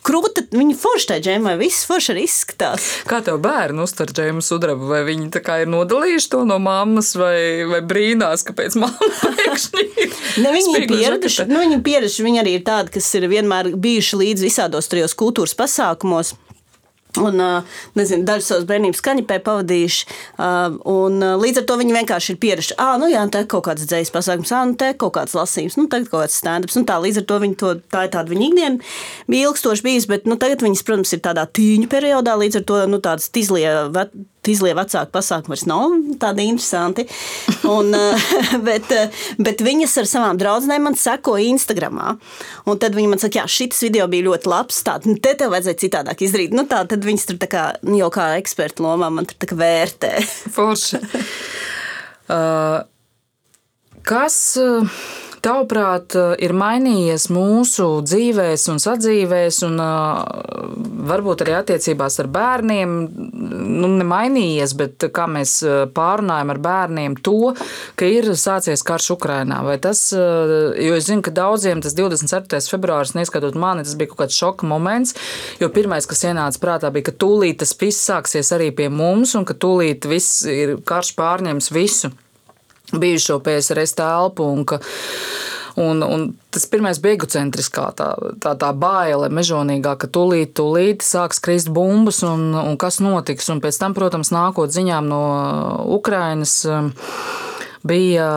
[0.06, 2.88] krūta, viņa forši tā džēmā, viss forši arī izskatās.
[3.10, 7.14] Kā tev bērni uztver džēmu sudrabu, vai viņi tā kā ir nodalījuši to no mammas,
[7.20, 9.86] vai, vai brīnās, kāpēc mamma pēkšņi
[10.44, 13.74] ne, viņi ir pieraduši, nu, viņi ir pieraduši, viņi arī ir tādi, kas ir vienmēr
[13.76, 16.36] bijuši līdz visādos trijos kultūras pasākumos.
[17.22, 17.42] Un,
[17.96, 20.08] nezinu, dažu savas bērnības skaņepē pavadījuši.
[20.92, 22.78] Un, līdz ar to viņi vienkārši ir pieraduši.
[22.82, 25.36] Ah, nu jā, tā ir kaut kāds dzējas pasākums, ah, nu tā ir kaut kāds
[25.38, 26.78] lasījums, nu tagad kaut kāds stand-ups.
[26.80, 28.94] Nu, tā, līdz ar to viņi to, tā ir tāda viņa ikdiena
[29.32, 32.82] bija ilgstoši bijis, bet nu, tagad viņas, protams, ir tādā tīņu periodā, līdz ar to
[32.92, 33.66] nu, tādas tizlie
[34.52, 37.06] izlie vecāku pasākumu vairs nav tādi interesanti.
[37.72, 38.26] Un, eh,
[38.68, 42.02] bet, eh, bet viņas ar savām draudzenēm man seko Instagram.
[42.70, 44.82] Un tad viņi man saka, jā, šis video bija ļoti labs.
[44.86, 46.56] Tā, nu, te tev vajadzēja citādāk izdarīt.
[46.56, 50.18] Nu, tā, tad viņas tur kā, nu, jau kā eksperta lomā man tur vērtē.
[50.56, 51.02] Forši.
[52.26, 52.80] Uh,
[54.02, 54.58] kas.
[55.46, 60.24] Tavuprāt, eh, ir mainījies mūsu dzīvēs un sadzīvēs, un uh,
[61.06, 62.96] varbūt arī attiecībās ar bērniem?
[63.76, 67.54] Nu, nemainījies, bet kā mēs eh, pārunājam ar bērniem to,
[67.94, 69.62] ka ir sācies karš Ukrainā.
[69.68, 72.66] Vai tas, jo es zinu, ka daudziem tas 24.
[72.74, 75.14] februāris, neskatot mani, tas bija kaut kāds šoka moments,
[75.62, 79.46] jo pirmais, kas ienāca prātā, bija, ka tūlīt tas viss sāksies arī pie mums, un
[79.46, 82.16] ka tūlīt viss ir karš pārņems visu
[83.02, 84.48] bijušo PSRS telpu.
[84.56, 84.82] Un, ka,
[85.76, 86.22] Un, un
[86.56, 88.06] tas pirmais bija egocentriskā, tā,
[88.40, 93.50] tā, tā baile, mežonīgā, ka tūlīt, tūlīt sāks krist bumbas un, un kas notiks.
[93.52, 95.20] Un pēc tam, protams, nākot ziņām no
[95.98, 96.62] Ukrainas,
[97.84, 98.30] bija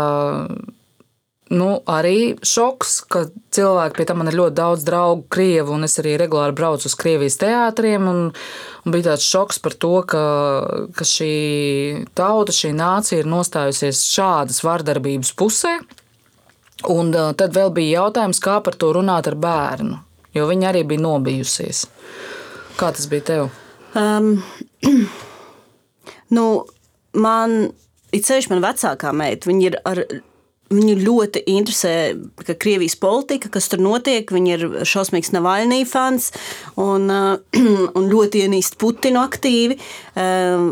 [1.51, 3.23] nu, arī šoks, ka
[3.55, 6.97] cilvēki pie tam man ir ļoti daudz draugu Krievu, un es arī regulāri braucu uz
[6.99, 8.09] Krievijas teātriem.
[8.11, 8.21] Un,
[8.85, 10.25] un bija tāds šoks par to, ka,
[10.97, 11.33] ka šī
[12.19, 15.79] tauta, šī nācija ir nostājusies šādas vardarbības pusē.
[16.93, 19.99] Un tad vēl bija jautājums, kā par to runāt ar bērnu,
[20.37, 21.87] jo viņa arī bija nobijusies.
[22.79, 23.49] Kā tas bija tev?
[23.99, 24.37] Um,
[26.37, 26.47] nu,
[27.19, 27.57] man
[28.15, 29.51] ir ceļš, man vecākā meita.
[29.51, 30.03] Viņa ir ar
[30.68, 31.92] Viņu ļoti interesē
[32.44, 34.28] ka Krievijas politika, kas tur notiek.
[34.28, 36.28] Viņa ir šausmīgs Navaļnī fans
[36.76, 37.09] un,
[37.98, 39.78] un ļoti ienīst Putinu aktīvi.
[40.12, 40.68] Um,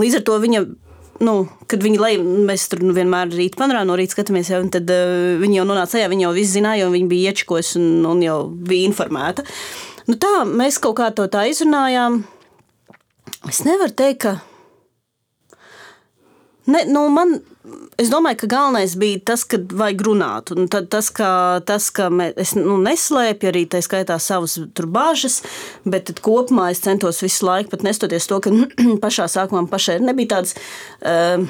[0.00, 0.64] līdz ar to viņa
[1.24, 1.34] nu,
[1.70, 5.36] kad viņi lai, mēs tur nu, vienmēr rīt panorā no rīta skatāmies, jau, tad uh,
[5.40, 8.38] viņi jau nonāca tajā, viņi jau visu zināja, un viņi bija iečkos un, un jau
[8.48, 9.44] bija informēta.
[10.08, 12.22] Nu, tā mēs kaut kā to tā izrunājām.
[13.48, 14.53] Es nevaru teikt, ka.
[16.66, 17.38] Ne, nu, man
[17.96, 20.50] Es domāju, ka galvenais bija tas, ka vajag runāt.
[20.52, 21.28] Un tas, ka,
[21.64, 25.38] tas, ka mē, es nu, neslēpju arī tā skaitā savas bāžas,
[25.88, 28.52] bet kopumā es centos visu laiku, pat nestoties to, ka
[29.04, 30.58] pašā sākumā pašai nebija tāds.
[31.00, 31.46] Uh,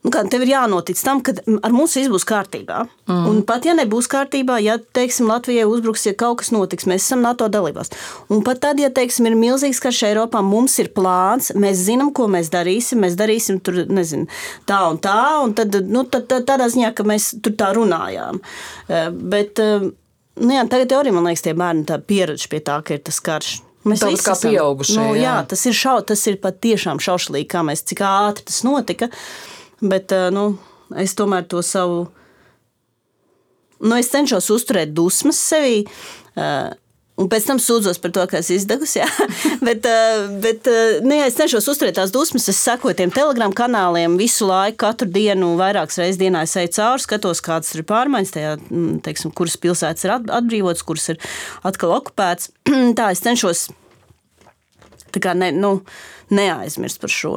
[0.00, 2.78] Nu, kā, tev ir jānotic tam, ka ar mums viss būs kārtībā.
[3.04, 3.24] Mm.
[3.28, 7.20] Un pat ja nebūs kārtībā, ja teiksim, Latvijai uzbruks, ja kaut kas notiks, mēs esam
[7.20, 7.92] NATO dalībās.
[8.32, 12.30] Un pat tad, ja teiksim, ir milzīgs karš Eiropā, mums ir plāns, mēs zinām, ko
[12.32, 13.04] mēs darīsim.
[13.04, 14.24] Mēs darīsim tur, nezinu,
[14.68, 18.40] tā un tā, un tad, nu, tad, tad tādā ziņā, ka mēs tur tā runājām.
[18.88, 22.96] Eh, bet eh, nu, jā, tagad arī man liekas, tie bērni pieraduši pie tā, ka
[22.96, 23.58] ir tas karš.
[23.84, 24.96] Mēs visi esam pieauguši.
[24.98, 25.22] Nu, jā.
[25.28, 29.08] jā, tas ir, šau, tas ir pat tiešām šaušalīgi, kā mēs, cik ātri tas notika.
[29.80, 30.52] Bet eh, nu,
[31.00, 32.04] es tomēr to savu.
[33.80, 35.82] Nu, es cenšos uzturēt dusmas sevī.
[36.36, 36.70] Uh,
[37.20, 39.02] Un pēc tam sūdzos par to, ka esmu izdegusi.
[39.66, 40.64] bet, uh, bet
[41.04, 42.46] nu, jā, es cenšos uzturēt tās dusmas.
[42.48, 47.04] Es sekoju tiem telegramu kanāliem visu laiku, katru dienu, vairākas reizes dienā es eju cauri,
[47.04, 51.20] skatos, kādas ir pārmaiņas, tajā, mm, teiksim, kuras pilsētas ir atbrīvotas, kuras ir
[51.68, 52.54] atkal okupētas.
[52.96, 53.66] Tā es cenšos
[55.18, 55.80] kā, ne, nu,
[56.30, 57.34] neaizmirst par šo.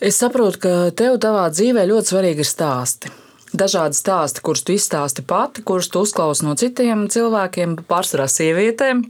[0.00, 3.10] Es saprotu, ka tev savā dzīvē ļoti svarīgi ir stāsti.
[3.52, 9.02] Dažādi stāsti, kurus tu izstāsti pati, kurus tu uzklausi no citiem cilvēkiem, pārsvarā sievietēm.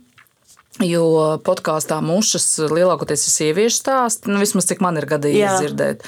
[0.82, 1.04] Jo
[1.46, 6.06] podkāstā mušas lielākoties ir sieviešu stāsti, nu, vismaz cik man ir gadījies dzirdēt.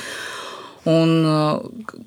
[0.83, 1.61] Un, uh,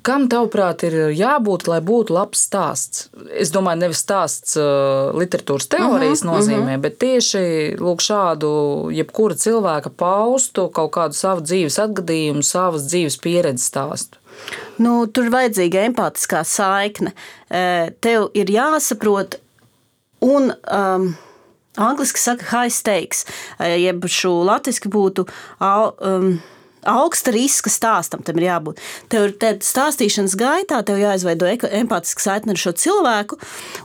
[0.04, 3.06] kam tavuprāt ir jābūt, lai būtu labs stāsts?
[3.32, 6.82] Es domāju, nevis stāsts uh, literatūras teorijas uh -huh, nozīmē, uh -huh.
[6.84, 8.50] bet tieši lūk, šādu
[8.92, 14.18] jebkura cilvēka paustu kaut kādu savu dzīves atgadījumu, savas dzīves pieredzes stāstu.
[14.78, 17.12] Nu, tur ir vajadzīga empātiskā saikne.
[18.00, 19.38] Tev ir jāsaprot,
[20.20, 21.16] un um,
[21.76, 23.24] angļuiski saka, high stakes,
[23.58, 25.26] jeb šo latviešu būtu.
[25.60, 26.42] Um,
[26.88, 28.82] augsta riska stāstam tam ir jābūt.
[29.12, 33.40] Tev ir stāstīšanas gaitā, tev jāizveido empātiska saikne ar šo cilvēku,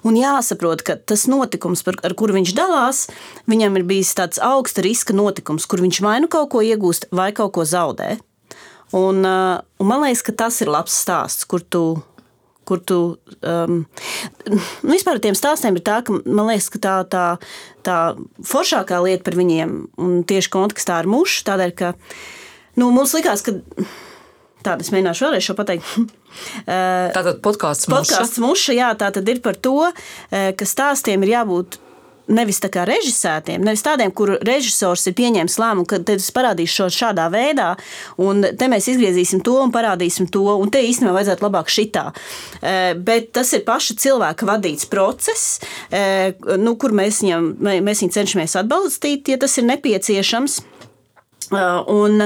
[0.08, 3.06] un jāsaprot, ka tas notikums, par, ar kuru viņš dalās,
[3.52, 7.32] viņam ir bijis tāds augsta riska notikums, kur viņš vai nu kaut ko iegūst, vai
[7.36, 8.16] kaut ko zaudē.
[8.92, 12.02] Un, uh, un man liekas, ka tas ir labs stāsts, kur tu
[12.72, 13.18] kur tu.
[13.44, 13.86] Um,
[14.48, 17.24] nu, vispār ar tiem stāstiem ir tā, ka man liekas, ka tā, tā,
[17.84, 17.98] tā
[18.48, 21.92] foršākā lieta par viņiem, un tieši kontekstā ar mušu, tādēļ, ka
[22.80, 23.58] nu, mums likās, ka.
[24.62, 25.94] Tāda es mēģināšu vēlreiz šo pateikt.
[27.16, 28.02] Tātad podkāsts muša.
[28.04, 29.80] Podkāsts muša, jā, tā tad ir par to,
[30.30, 31.80] ka stāstiem ir jābūt
[32.32, 36.78] nevis tā kā režisētiem, nevis tādiem, kur režisors ir pieņēmis lēmumu, ka te es parādīšu
[36.78, 37.72] šo šādā veidā,
[38.22, 42.08] un te mēs izgriezīsim to un parādīsim to, un te īstenībā vajadzētu labāk šitā.
[43.06, 45.60] Bet tas ir paša cilvēka vadīts process,
[45.92, 50.62] nu, kur mēs viņam, mēs viņu cenšamies atbalstīt, ja tas ir nepieciešams.
[51.52, 52.22] Un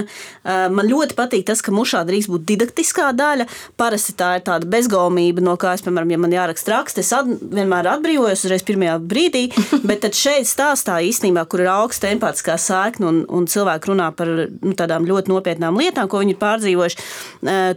[0.45, 3.47] man ļoti patīk tas, ka mušā drīkst būt didaktiskā daļa.
[3.79, 7.25] Parasti tā ir tāda bezgaumība, no kā es, piemēram, ja man jāraksta raksts, es at,
[7.25, 9.45] vienmēr atbrīvojos uzreiz pirmajā brīdī.
[9.89, 14.31] Bet tad šeit stāstā īstenībā, kur ir augsta empātiskā saikne un, un cilvēki runā par
[14.31, 17.05] nu, tādām ļoti nopietnām lietām, ko viņi ir pārdzīvojuši,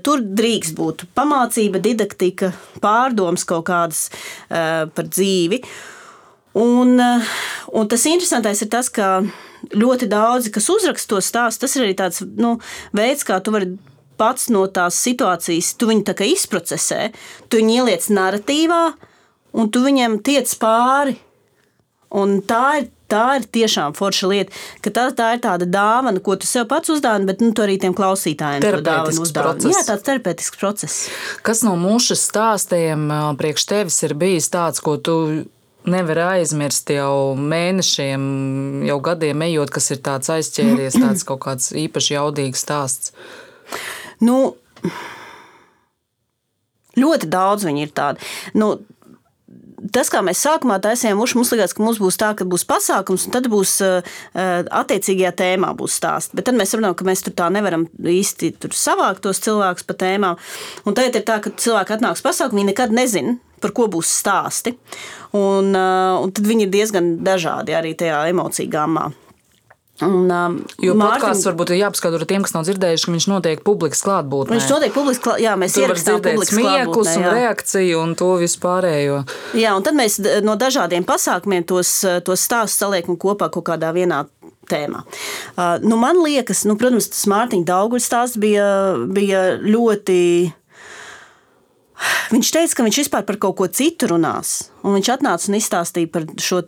[0.04, 2.52] tur drīkst būt pamācība, didaktika,
[2.84, 4.08] pārdoms kaut kādas
[4.48, 5.62] par dzīvi.
[6.58, 9.20] Un, un tas interesantais ir tas, ka
[9.74, 12.56] ļoti daudzi, kas uzraksta to stāstu, tas ir arī tāds nu,
[12.96, 13.72] veids, kā tu vari
[14.18, 17.08] pats no tās situācijas, tu viņu tā kā izprocesē,
[17.48, 18.82] tu viņu ieliec narratīvā,
[19.58, 21.18] un tu viņam tiec pāri.
[22.08, 26.38] Un tā ir, tā ir tiešām forša lieta, ka tā, tā ir tāda dāvana, ko
[26.40, 29.74] tu sev pats uzdāvini, bet nu, arī tiem klausītājiem to dāvanu uzdāvini.
[29.74, 30.96] Jā, tāds terapeitisks process.
[31.44, 35.18] Kas no mūsu stāstiem priekš tevis ir bijis tāds, ko tu
[35.90, 38.24] nevar aizmirst jau mēnešiem,
[38.88, 43.14] jau gadiem ejot, kas ir tāds aizķēries, tāds kaut kāds īpaši jaudīgs stāsts?
[44.24, 44.56] Nu,
[46.98, 48.30] ļoti daudz viņi ir tādi.
[48.58, 48.76] Nu,
[49.94, 53.26] tas, kā mēs sākumā taisījām mušu, mums likās, ka mums būs tā, ka būs pasākums,
[53.28, 54.16] un tad būs uh,
[54.80, 56.34] attiecīgajā tēmā būs stāsts.
[56.36, 60.40] Bet tad mēs saprotam, ka mēs tur tā nevaram īsti savākt tos cilvēkus pa tēmām.
[60.84, 64.74] Un tagad ir tā, ka cilvēki atnāks pasākumā, viņi nekad nezina, par ko būs stāsti.
[65.36, 69.08] Un, uh, un tad viņi ir diezgan dažādi arī tajā emociju gāmā.
[69.98, 74.06] Un, um, jo podkāsts varbūt ir jāpaskaidro tiem, kas nav dzirdējuši, ka viņš notiek publiski
[74.06, 74.54] klātbūtnē.
[74.54, 79.16] Viņš notiek publiski klātbūtnē, jā, mēs ierakstām publiski smieklus un reakciju un to vispārējo.
[79.58, 81.90] Jā, un tad mēs no dažādiem pasākumiem tos,
[82.26, 84.22] tos stāstus saliekam kopā kaut kādā vienā
[84.70, 85.02] tēmā.
[85.56, 88.68] Uh, nu, man liekas, nu, protams, tas Mārtiņa Dauguļs stāsts bija,
[89.10, 90.20] bija ļoti
[92.34, 94.70] Viņš teica, ka viņš vispār par kaut ko citu runās.
[94.84, 96.60] Un viņš atnāca un izstāstīja par šo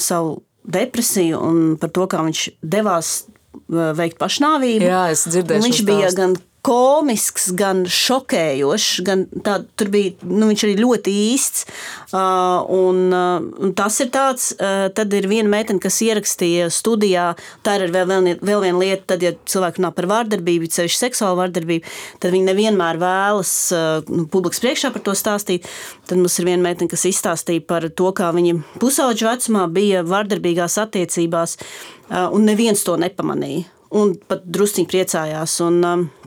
[0.00, 4.86] savu depresiju un par to, kā viņš devās uh, veikt pašnāvību.
[4.86, 5.66] Jā, es dzirdēju.
[5.66, 9.02] Viņš bija gan komisks, gan šokējošs.
[9.06, 11.64] Gan tā, tur bija nu, viņš arī ļoti īsts.
[12.12, 17.32] Uh, un, uh, un tas ir tāds, uh, tad ir viena meitene, kas ierakstīja studijā.
[17.66, 21.40] Tā ir vēl, vēl, vēl viena lieta, tad, ja cilvēki runā par vardarbību, ceļš seksuālu
[21.42, 25.66] vardarbību, tad viņi nevienmēr vēlas uh, nu, publikas priekšā par to stāstīt.
[26.06, 30.78] Tad mums ir viena meitene, kas izstāstīja par to, kā viņa pusauģa vecumā bija vardarbīgās
[30.86, 33.66] attiecībās, uh, un neviens to nepamanīja.
[33.92, 35.58] Un pat drusciņi priecājās.
[35.66, 36.21] Un, uh,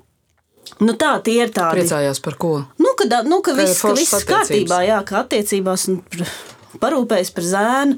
[0.84, 1.80] Nu, tā tie ir tādi.
[1.80, 2.52] Priecājās par ko?
[2.82, 6.02] Nu, ka, nu, ka viss, ka viss kārtībā, jā, ka attiecībās un
[6.82, 7.96] parūpējas par zēnu.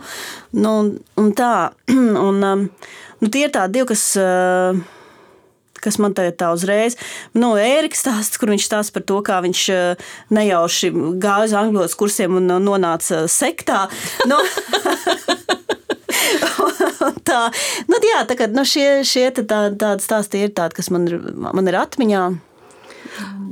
[0.61, 0.75] Nu,
[1.17, 1.71] un tā,
[2.27, 2.67] un, um,
[3.23, 4.11] nu, tie ir tādi divi, kas.
[4.21, 4.85] Uh,
[5.77, 6.97] kas man tagad tā uzreiz.
[7.37, 10.89] Nu, Ēriks stāsta, kur viņš stāsta par to, kā viņš uh, nejauši
[11.21, 13.85] gāja uz angļu kursiem un uh, nonāca sektā.
[14.27, 14.41] Nu,
[17.29, 17.39] tā,
[17.87, 21.21] nu, jā, tā, kā, nu, šie, šie tā, tādi stāsti ir tādi, kas man ir,
[21.37, 22.25] man ir atmiņā.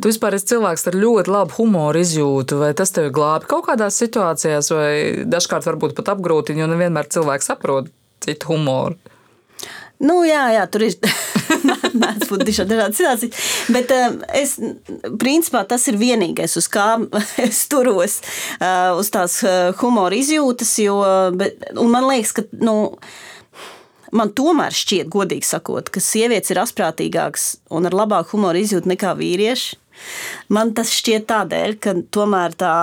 [0.01, 3.97] Tu vispār esi cilvēks ar ļoti labu humoru izjūtu, vai tas tevi glābi kaut kādās
[4.01, 7.89] situācijās, vai dažkārt varbūt pat apgrūtina, jo nevienmēr cilvēks saprot
[8.25, 8.99] citu humoru.
[10.03, 10.97] Nu, jā, jā, tur ir
[12.01, 13.51] mēdz būt dažādas situācijas.
[13.71, 14.57] Bet um, es,
[15.21, 16.97] principā, tas ir vienīgais, uz kā
[17.45, 18.19] es turos,
[18.59, 20.73] uh, uz tās uh, humora izjūtas.
[20.83, 20.99] Jo,
[21.37, 22.45] bet, man liekas, ka.
[22.59, 22.75] Nu,
[24.15, 29.11] Man tomēr šķiet, godīgi sakot, ka sievietes ir asprātīgākas un ar labāku humoru izjūtu nekā
[29.19, 29.81] vīrieši.
[30.51, 32.75] Man tas šķiet tādēļ, ka tomēr tā,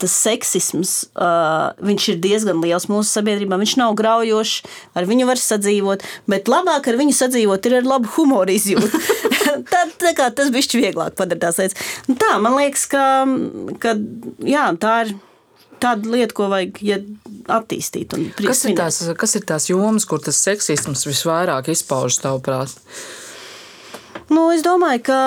[0.00, 3.58] tas seksisms uh, ir diezgan liels mūsu sabiedrībā.
[3.60, 4.56] Viņš nav graujošs,
[4.96, 9.00] ar viņu var sadzīvot, bet labāk ar viņu sadzīvot ir ar labu humoru izjūtu.
[9.72, 11.94] tā, tā kā tas bišķi vieglāk padara tās lietas.
[12.08, 13.06] Tā, man liekas, ka,
[13.82, 13.96] ka
[14.44, 15.16] jā, tā ir
[15.82, 16.98] tāda lieta, ko vajag ja
[17.56, 18.16] attīstīt.
[18.40, 22.74] Kas ir, tās, kas ir tās jomas, kur tas seksisms visvairāk izpaužas tavuprāt?
[24.32, 25.20] Nu, es domāju, ka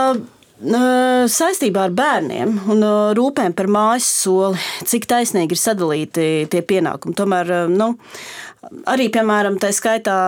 [1.31, 2.83] saistībā ar bērniem un
[3.15, 7.15] rūpēm par mājas soli, cik taisnīgi ir sadalīti tie pienākumi.
[7.15, 7.93] Tomēr nu,
[8.91, 10.19] arī, piemēram, tā skaitā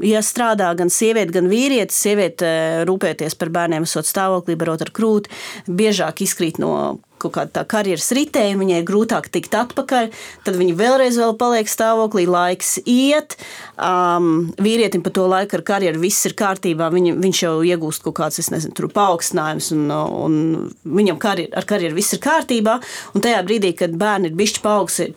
[0.00, 2.50] ja strādā gan sieviete, gan vīrietis, sieviete
[2.88, 5.32] rūpēties par bērniem, esot stāvoklī, barot ar krūti,
[5.68, 10.10] biežāk izkrīt no kaut kāda tā karjeras ritēja, viņai ir grūtāk tikt atpakaļ,
[10.46, 13.36] tad viņa vēlreiz vēl paliek stāvoklī, laiks iet.
[13.76, 18.18] Um, vīrietim pa to laiku ar karjeru viss ir kārtībā, viņa, viņš jau iegūst kaut
[18.20, 20.36] kāds, es nezinu, paaugstinājums, un, un
[20.84, 22.78] viņam karjer, ar karjeru viss ir kārtībā.
[23.14, 24.64] Un tajā brīdī, kad bērni ir bišķi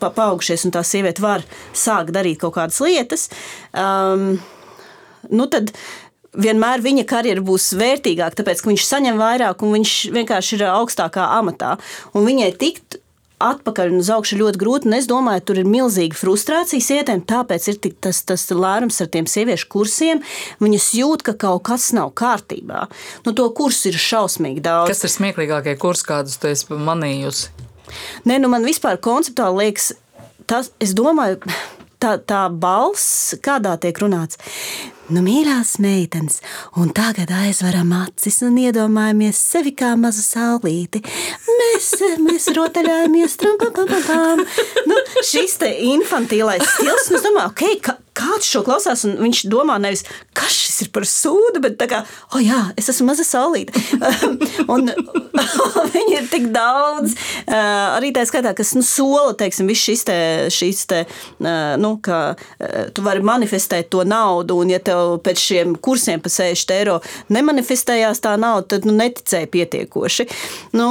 [0.04, 1.44] paaugšies un tā sieviete var
[1.76, 3.28] sākt darīt kaut kādas lietas,
[3.72, 4.34] um,
[5.32, 5.72] nu tad
[6.34, 11.30] vienmēr viņa karjera būs vērtīgāka, tāpēc ka viņš saņem vairāk un viņš vienkārši ir augstākā
[11.38, 11.76] amatā.
[12.14, 12.98] Un viņai tikt
[13.44, 14.90] atpakaļ un uz augšu ļoti grūti.
[14.96, 17.24] Es domāju, tur ir milzīga frustrācija sievietēm.
[17.28, 20.22] Tāpēc ir tas, tas lērums ar tiem sieviešu kursiem.
[20.62, 22.86] Viņas jūt, ka kaut kas nav kārtībā.
[23.26, 24.92] Nu, to kursu ir šausmīgi daudz.
[24.92, 27.52] Kas ir smieklīgākie kursi, kādus tu esi manījusi?
[28.28, 29.92] Nē, nu man vispār konceptuāli liekas,
[30.50, 31.42] tas, es domāju,
[32.04, 34.38] tā, tā balss, kādā tiek runāts.
[35.12, 36.38] Nu, mīļās meitenes,
[36.80, 41.02] un tagad aizveram acis un iedomājamies sevi kā mazu saulīti.
[41.58, 41.90] Mēs,
[42.24, 44.40] mēs rotaļājamies, tram,
[44.88, 47.98] nu, šis te infantīlais stils, nu, es domāju, ok, ka,
[48.34, 50.04] kāds šo klausās, un viņš domā nevis,
[50.36, 52.02] kas šis ir par sūdu, bet tā kā,
[52.34, 53.78] oh jā, es esmu maza saulīte.
[54.74, 54.90] un
[55.94, 57.14] viņi ir tik daudz,
[57.48, 60.18] arī tā skaitā, kas, nu, sola, teiksim, viss šis te,
[60.54, 61.02] šis te,
[61.80, 62.20] nu, ka
[62.94, 66.98] tu vari manifestēt to naudu, un ja tev pēc šiem kursiem pa 60 eiro
[67.34, 70.28] nemanifestējās tā nauda, tad, nu, neticēja pietiekoši.
[70.76, 70.88] Nu,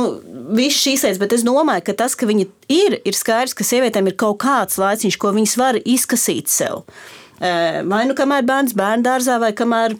[0.55, 4.11] viss šīs lietas, bet es domāju, ka tas, ka viņi ir, ir skaidrs, ka sievietēm
[4.11, 6.83] ir kaut kāds laiciņš, ko viņas var izkasīt sev.
[7.39, 9.97] Vai nu kamēr bērns bērnu dārzā, vai kamēr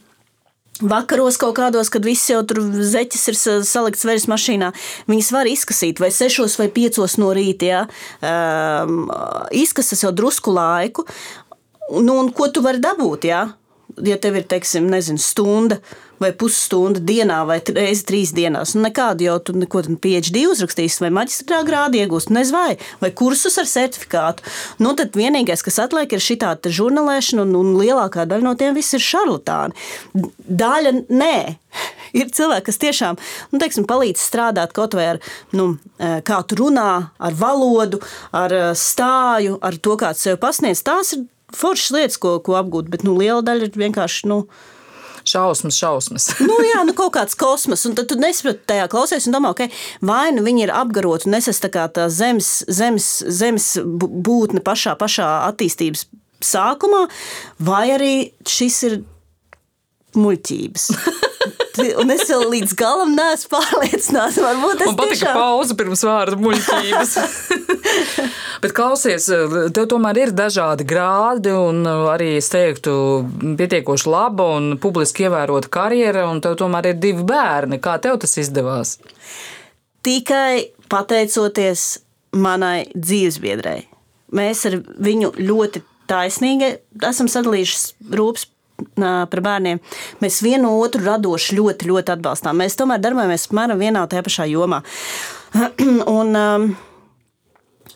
[0.81, 4.71] Vakaros kaut kādos, kad viss jau tur zeķis ir salikts veres mašīnā,
[5.05, 7.69] viņas var izkasīt vai 6 vai 5 no rīta.
[7.69, 7.81] Ja?
[8.19, 9.05] Um,
[9.53, 11.05] izkasas jau drusku laiku.
[11.93, 13.27] Nu, un ko tu vari dabūt?
[13.29, 13.45] Ja,
[14.05, 15.79] ja tev ir, teiksim, nezinu, stunda
[16.23, 18.75] vai pusstunda dienā, vai reizes trīs dienās.
[18.75, 23.57] Nu, nekādu jau tur neko PhD uzrakstīs, vai maģistrā grādu iegūst, nezinu, vai, vai kursus
[23.61, 24.45] ar certifikātu.
[24.83, 28.77] Nu, tad vienīgais, kas atliek, ir šī tāda žurnālēšana, un, un lielākā daļa no tiem
[28.77, 29.75] viss ir šarlatāni.
[30.63, 31.35] Daļa nē.
[32.19, 35.19] Ir cilvēki, kas tiešām nu, teiksim, palīdz strādāt kaut vai ar
[35.57, 37.97] nu, e, kā tu runā, ar valodu,
[38.37, 40.83] ar e, stāju, ar to, kā tu sev pasniedz.
[40.85, 41.23] Tās ir
[41.57, 44.29] foršas lietas, ko, ko apgūt, bet nu, liela daļa ir vienkārši.
[44.31, 44.43] Nu,
[45.27, 46.27] šausmas, šausmas.
[46.49, 49.67] nu, jā, nu kaut kāds kosmos, un tad tu nesaproti tajā klausies un domā, ok,
[50.05, 54.97] vai nu viņi ir apgaroti un nesas tā kā tā zemes, zemes, zemes būtne pašā,
[54.99, 56.07] pašā attīstības
[56.43, 57.05] sākumā,
[57.63, 58.13] vai arī
[58.49, 59.01] šis ir
[60.19, 60.89] muļķības.
[61.99, 64.37] Un es vēl līdz galam neesmu pārliecināts.
[64.41, 65.37] Varbūt tas patika tiešām...
[65.39, 67.15] pauze pirms vārda muļķības.
[68.63, 69.25] Bet klausies,
[69.75, 71.81] tev tomēr ir dažādi grādi, un
[72.13, 72.93] arī es teiktu,
[73.59, 77.81] pietiekoši laba un publiski ievērota karjera, un tev tomēr ir divi bērni.
[77.83, 78.99] Kā tev tas izdevās?
[80.05, 81.87] Tikai pateicoties
[82.37, 83.81] manai dzīvesbiedrai.
[84.33, 86.75] Mēs ar viņu ļoti taisnīgi
[87.09, 88.47] esam sadalījuši rūpes
[88.95, 89.81] par bērniem.
[90.23, 92.57] Mēs vienu otru radoši ļoti, ļoti atbalstām.
[92.61, 94.83] Mēs tomēr darbojamies apmēram vienā un tajā pašā jomā.
[96.17, 96.35] un,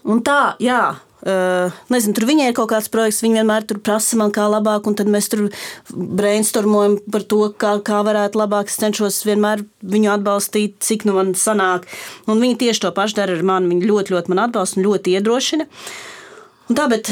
[0.06, 0.86] un tā, jā.
[1.28, 4.96] Uh, nezinu, tur viņai ir kaut kāds projekts, viņa vienmēr prasa man, kā labāk, un
[4.96, 5.48] tad mēs tur
[5.92, 8.70] brainstormojam par to, kā, kā varētu labāk.
[8.70, 11.90] Es cenšos vienmēr viņu atbalstīt, cik nu man sanāk.
[12.30, 13.74] Un viņi tieši to pašu dara ar mani.
[13.74, 15.68] Viņi ļoti, ļoti man atbalsta un ļoti iedrošina.
[15.68, 16.17] Uh,
[16.68, 17.08] Tā, bet,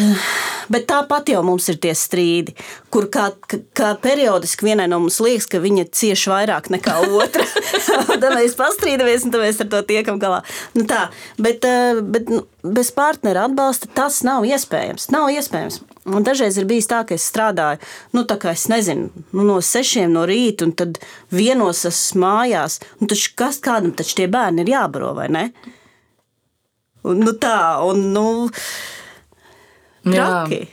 [0.67, 2.51] bet tāpat jau mums ir tie strīdi,
[2.91, 3.29] kur kā,
[3.77, 7.45] kā periodiski vienai no mums liekas, ka viņa cieš vairāk nekā otra.
[8.11, 10.41] tad mēs pastrīdamies, un mēs ar to tiekam galā.
[10.75, 11.05] Nu tā,
[11.39, 15.07] bet, eh, bet nu, bez partnera atbalsta tas nav iespējams.
[15.15, 15.79] Nav iespējams.
[16.05, 17.79] Un dažreiz ir bijis tā, ka es strādāju,
[18.13, 20.99] nu, tā kā es nezinu, nu, no sešiem no rīta, un tad
[21.33, 22.81] vienos esmu mājās.
[22.99, 25.47] Nu, taču kas kādam taču tie bērni ir jābaro, vai ne?
[27.05, 28.27] Un, nu tā, un, nu,
[30.05, 30.65] Traki.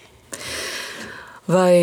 [1.42, 1.74] Vai,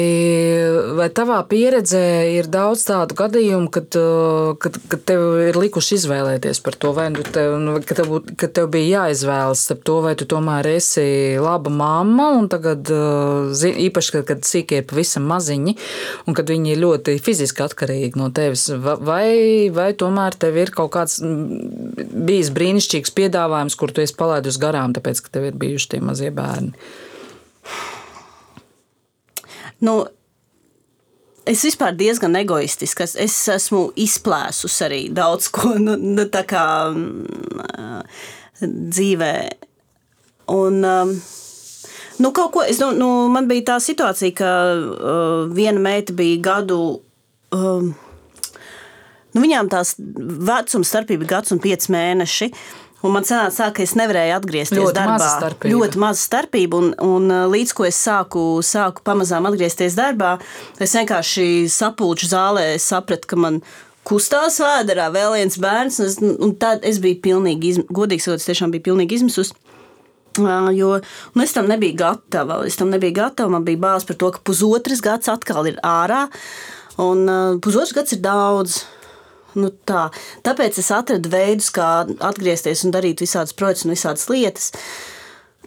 [0.96, 2.00] vai tavā pieredzē
[2.32, 7.10] ir daudz tādu gadījumu, kad, uh, kad, kad tev ir likuši izvēlēties par to, vai
[7.12, 11.04] nu tev, nu, ka tev, ka tev bija jāizvēlas starp to, vai tu tomēr esi
[11.44, 13.52] laba mamma, un tagad, uh,
[13.84, 15.76] īpaši, kad, kad sīkie ir pavisam maziņi,
[16.24, 20.96] un kad viņi ir ļoti fiziski atkarīgi no tevis, vai, vai tomēr tev ir kaut
[20.96, 26.04] kāds bijis brīnišķīgs piedāvājums, kur tu esi palaidus garām, tāpēc, ka tev ir bijuši tie
[26.10, 26.74] mazie bērni?
[29.80, 30.02] Nu,
[31.50, 33.08] Es vispār diezgan egoistiski.
[33.24, 38.04] Es esmu izplēsus arī daudz ko nu, nu, kā mm,
[38.94, 39.34] dzīvē.
[40.54, 40.82] Un,
[42.20, 46.80] nu, ko, es, nu, nu, man bija tā situācija, ka uh, viena meita bija gadu.
[47.56, 47.94] Um,
[49.34, 52.52] nu, viņām tās vecuma starpība ir gads un pieci mēneši.
[53.00, 55.16] Un man sanāca, ka es nevarēju atgriezties ļoti darbā.
[55.16, 55.72] Maza starpība.
[55.76, 56.80] ļoti maza starpība.
[56.82, 60.34] Un, un uh, līdz ko es sāku, sāku pamazām atgriezties darbā,
[60.84, 63.62] es vienkārši sapulču zālē sapratu, ka man
[64.08, 66.02] kustās vēderā vēl viens bērns.
[66.04, 67.88] Un, es, un tad es biju pilnīgi, izm...
[67.88, 69.56] godīgi sakot, es tiešām biju pilnīgi izmisusi.
[70.40, 70.98] Uh, jo
[71.40, 72.62] es tam nebiju gatava.
[72.68, 73.56] Es tam nebiju gatava.
[73.56, 76.26] Man bija bāzes par to, ka pusotrs gads atkal ir ārā.
[77.00, 78.82] Un uh, pusotrs gads ir daudz.
[79.58, 80.10] Nu tā.
[80.46, 84.72] Tāpēc es atradu veidus, kā atgriezties un darīt visādas projekts un visādas lietas.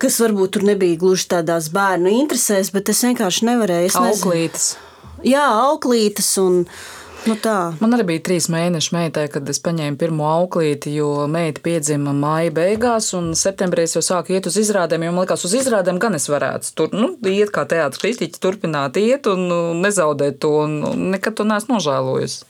[0.03, 3.93] Kas varbūt tur nebija gluži tādās bērnu interesēs, bet es vienkārši nevarēju.
[3.93, 4.73] Es auklītes.
[5.27, 6.65] Jā, auklītes un
[7.29, 7.57] nu tā.
[7.79, 12.51] Man arī bija trīs mēneši meitai, kad es paņēmu pirmo auklīti, jo meita piedzima māja
[12.57, 16.27] beigās, un septembrī es jau sāku iet uz izrādēm, man liekas, uz izrādēm gan es
[16.33, 21.39] varētu tur, nu, iet kā teātris kristiķis, turpināt iet un nu, nezaudēt to, un nekad
[21.39, 22.49] to neesmu nožēlojusi.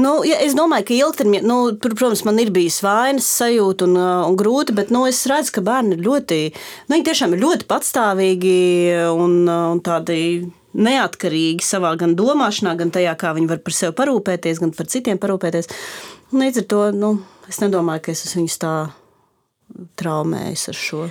[0.00, 4.24] Nu, ja, es domāju, ka ilgtermiņā, nu, protams, man ir bijis vainas sajūta un, uh,
[4.26, 6.38] un grūti, bet nu, es redzu, ka bērni ir ļoti,
[6.88, 8.56] nu, viņi tiešām ir ļoti patstāvīgi
[9.12, 10.18] un, uh, un tādi
[10.74, 15.20] neatkarīgi savā gan domāšanā, gan tajā, kā viņi var par sevi parūpēties, gan par citiem
[15.22, 15.70] parūpēties.
[16.34, 17.12] Līdz ar to nu,
[17.50, 18.74] es nedomāju, ka es viņus tā
[20.00, 21.06] traumējis ar šo.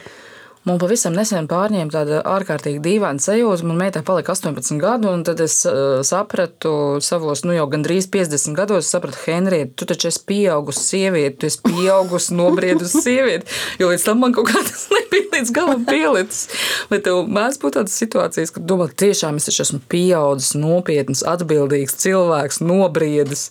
[0.64, 3.66] Man pavisam nesen pārņēma tāda ārkārtīgi dīvaina sajūta.
[3.68, 8.56] Man meitai palika 18 gadu, un tad es uh, sapratu savos, nu jau gandrīz 50
[8.56, 13.52] gados, sapratu, Henrieta, tu taču esi pieaugusi sieviete, tu esi pieaugusi, nobriedusi sieviete.
[13.82, 16.48] Jo līdz tam man kaut kā tas nebija līdz galam pielicis.
[16.88, 22.00] Vai tev mēdz būt tādas situācijas, kad domā, tiešām es taču esmu pieaudzis, nopietns, atbildīgs
[22.06, 23.50] cilvēks, nobriedis.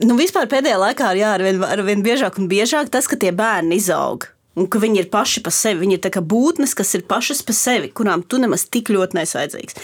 [0.00, 4.30] Nu, vispār pēdējā laikā ir arvien, arvien biežāk un biežāk tas, ka tie bērni izaug.
[4.58, 5.84] Un ka viņi ir paši par sevi.
[5.84, 9.78] Viņi ir būtnes, kas ir pašas par sevi, kurām tu nemaz tik ļoti nesi vajadzīgs.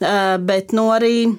[0.00, 1.36] Uh, bet nu, arī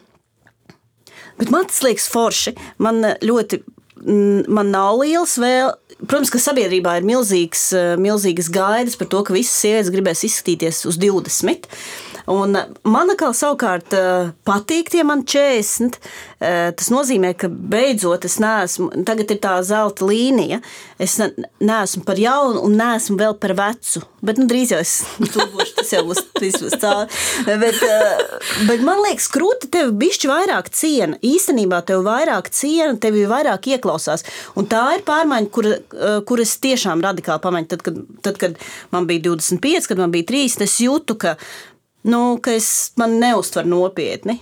[1.40, 2.56] bet man tas liekas forši.
[2.80, 3.64] Man ļoti.
[4.00, 5.74] Man nav liels vēl.
[6.00, 7.66] Protams, ka sabiedrībā ir milzīgs,
[8.00, 11.68] milzīgas gaidas par to, ka visas sievietes gribēs izskatīties uz 20.
[12.30, 12.54] Un
[12.86, 13.94] man atkal savukārt
[14.46, 15.98] patīk tie man 40.
[16.40, 20.62] Tas nozīmē, ka beidzot es neesmu, tagad ir tā zelta līnija.
[21.02, 24.04] Es neesmu par jaunu un neesmu vēl par vecu.
[24.26, 24.94] Bet nu, drīz jau es
[25.56, 27.20] būšu, tas jau būs, būs cauri.
[27.48, 27.80] Bet,
[28.68, 31.18] bet man liekas, krūti tev bišķi vairāk ciena.
[31.26, 34.26] Īstenībā tev vairāk ciena, tev ir vairāk ieklausās.
[34.60, 35.72] Un tā ir pārmaiņa, kur,
[36.30, 37.72] kur es tiešām radikāli pamēģinu.
[37.74, 38.64] Tad, kad, tad, kad
[38.94, 41.36] man bija 25, kad man bija 3, es jūtu, ka
[42.10, 44.40] nu, ka es man neuztver nopietni.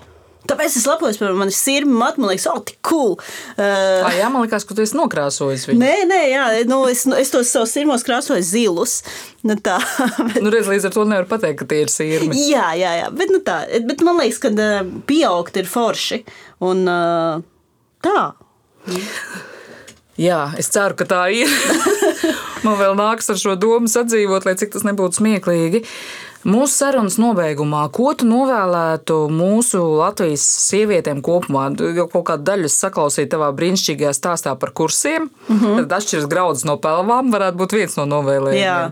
[0.47, 3.15] Tāpēc es lepojos par mani sirmi, matu, man liekas, oh, tik cool.
[3.57, 5.79] Uh, ah, jā, man liekas, ka tu esi nokrāsojis viņu.
[5.81, 9.01] Nē, nē, jā, nu, es, nu, es tos savus sirmos krāsoju zilus.
[9.43, 9.75] Nu, tā,
[10.29, 10.39] bet...
[10.39, 12.37] nu, redz, līdz ar to nevar pateikt, ka tie ir sirmi.
[12.47, 13.59] Jā, jā, jā, bet, nu, tā,
[13.89, 16.21] bet man liekas, ka uh, pieaugt ir forši.
[16.67, 17.43] Un uh,
[18.05, 18.21] tā.
[20.17, 21.51] Jā, es ceru, ka tā ir.
[22.65, 25.83] man vēl nāks ar šo domu sadzīvot, lai cik tas nebūtu smieklīgi.
[25.83, 31.65] Uh, Mūsu sarunas nobeigumā, ko tu novēlētu mūsu Latvijas sievietēm kopumā?
[31.97, 35.27] Jau kaut kādu daļu saklausīju tavā brīnišķīgajā stāstā par kursiem.
[35.49, 35.81] Mm -hmm.
[35.81, 38.63] Tad atšķiras grauds no pelvām, varētu būt viens no novēlējumiem.
[38.63, 38.91] Jā.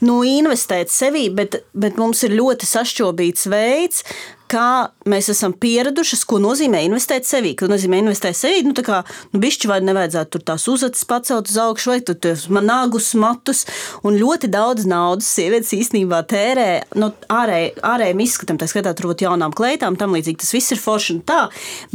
[0.00, 4.04] Nu, investēt sevī, bet, bet mums ir ļoti sašķobīts veids,
[4.50, 7.52] kā mēs esam pieradušas, ko nozīmē investēt sevī.
[7.58, 8.62] Ko nozīmē investēt sevī?
[8.66, 9.00] Nu, tā kā
[9.32, 13.64] nu, bišķi vai nevajadzētu tur tās uzacis pacelt uz augšu, vai tur man nāgus matus.
[14.06, 16.68] Un ļoti daudz naudas sievietes īstenībā tērē
[17.00, 21.16] nu, ārēj, ārējiem izskatam, tā skaitā turbūt jaunām kleitām, tam līdzīgi tas viss ir forši
[21.16, 21.40] un tā,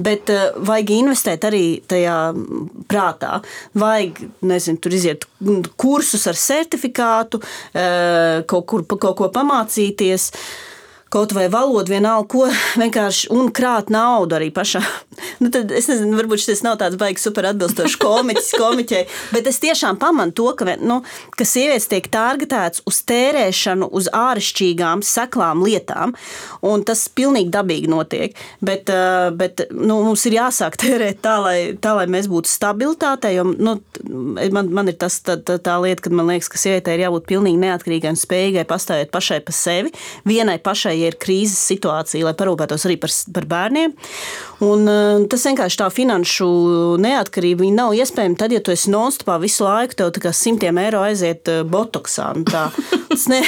[0.02, 2.20] bet uh, vajag investēt arī tajā
[2.92, 3.42] prātā.
[3.76, 5.28] Vajag, nezinu, tur iziet
[5.80, 10.32] kursus ar certifikātu, uh, kaut, kur, kaut ko pamācīties.
[10.32, 10.72] Uh,
[11.16, 14.84] kaut vai valodu, vienalga, ko vienkārši un krāt naudu arī pašā.
[15.40, 19.02] Nu, tad, es nezinu, varbūt šis nav tāds baigs super atbilstošs komiķis, komiķei,
[19.36, 20.98] bet es tiešām pamanu to, ka, nu,
[21.36, 26.16] ka sievietes tiek targetētas uz tērēšanu, uz āršķirīgām, seklām lietām,
[26.68, 28.36] un tas pilnīgi dabīgi notiek.
[28.64, 33.36] Bet, eh, bet nu, mums ir jāsāk tērēt tā, lai, tā, lai mēs būtu stabilitātei,
[33.38, 33.78] jo nu,
[34.56, 37.28] man, man ir tas, tā, tā, tā lieta, ka man liekas, ka sievietei ir jābūt
[37.32, 39.96] pilnīgi neatkarīgai un spējīgai pastāvēt pašai pa sevi,
[40.28, 43.94] vienai pašai ja ir krīzes situācija, lai parūpētos arī par, par bērniem.
[44.66, 46.50] Un, uh, tas vienkārši tā finanšu
[47.04, 51.52] neatkarība nav iespējama tad, ja tu esi nonstopā visu laiku, tev kā simtiem eiro aiziet
[51.52, 52.34] uh, botoksā.
[52.36, 52.66] Nu tā,
[53.32, 53.40] ne,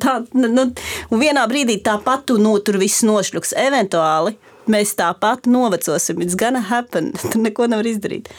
[0.00, 0.64] tā, nu,
[1.12, 3.54] un vienā brīdī tāpat tu no tur viss nošļuks.
[3.60, 4.34] Eventuāli
[4.70, 6.22] mēs tāpat novecosim.
[6.24, 7.12] It's gonna happen.
[7.30, 8.30] Tur neko nevar izdarīt.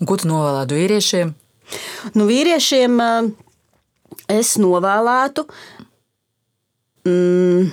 [0.00, 1.32] Un ko tu novēlētu vīriešiem?
[2.18, 3.30] Nu, vīriešiem uh,
[4.30, 5.46] es novēlētu.
[7.08, 7.72] Mm,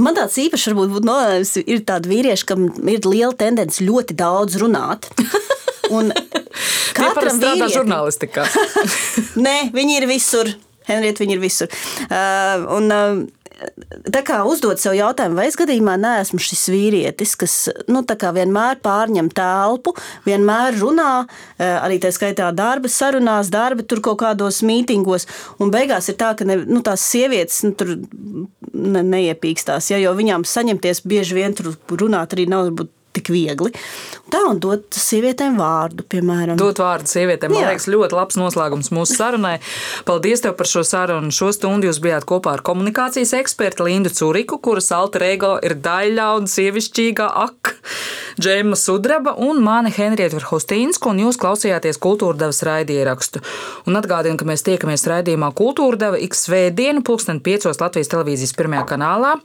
[0.00, 5.10] Man tāds īpašs varbūt novēlējums, ir tādi vīrieši, kam ir liela tendence ļoti daudz runāt.
[5.94, 6.12] Un
[6.96, 8.46] katram strādā žurnālistikā.
[9.46, 10.54] Nē, viņi ir visur.
[10.88, 11.76] Henrieta, viņi ir visur.
[12.10, 13.43] Uh, un, uh,
[14.12, 17.54] tā kā uzdot sev jautājumu, vai es gadījumā neesmu šis vīrietis, kas
[17.90, 19.94] nu, vienmēr pārņem telpu,
[20.26, 21.26] vienmēr runā,
[21.58, 25.26] eh, arī tā skaitā darba sarunās, darba tur kaut kādos mītingos,
[25.58, 27.96] un beigās ir tā, ka ne, nu, tās sievietes nu, tur
[28.72, 33.72] ne, neiepīkstās, ja, jo viņām saņemties bieži vien tur runāt arī nav būt tik viegli.
[34.32, 36.58] Tā un dot sievietēm vārdu, piemēram.
[36.60, 37.72] Dot vārdu sievietēm, man Jā.
[37.72, 39.56] liekas, ļoti labs noslēgums mūsu sarunai.
[40.08, 41.32] Paldies tev par šo sarunu.
[41.34, 46.30] Šo stundu jūs bijāt kopā ar komunikācijas ekspertu Lindu Curiku, kuras alter ego ir daļa
[46.38, 47.74] un sievišķīgā ak.
[48.40, 53.44] Džēma Sudraba un mani Henrieta Verhostīnska, un jūs klausījāties kultūrdevas raidierakstu.
[53.86, 57.70] Un atgādinu, ka mēs tiekamies raidījumā Kultūrdeva ik svētdienu, pulksten 5.
[57.78, 59.36] Latvijas televīzijas pirmajā kanālā.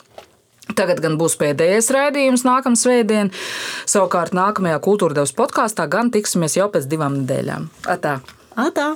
[0.78, 3.32] Tagad gan būs pēdējais raidījums nākamā svētdiena.
[3.90, 7.72] Savukārt nākamajā kultūra devas podkāstā gan tiksimies jau pēc divām nedēļām.
[7.90, 8.20] Atā!
[8.60, 8.94] Atā.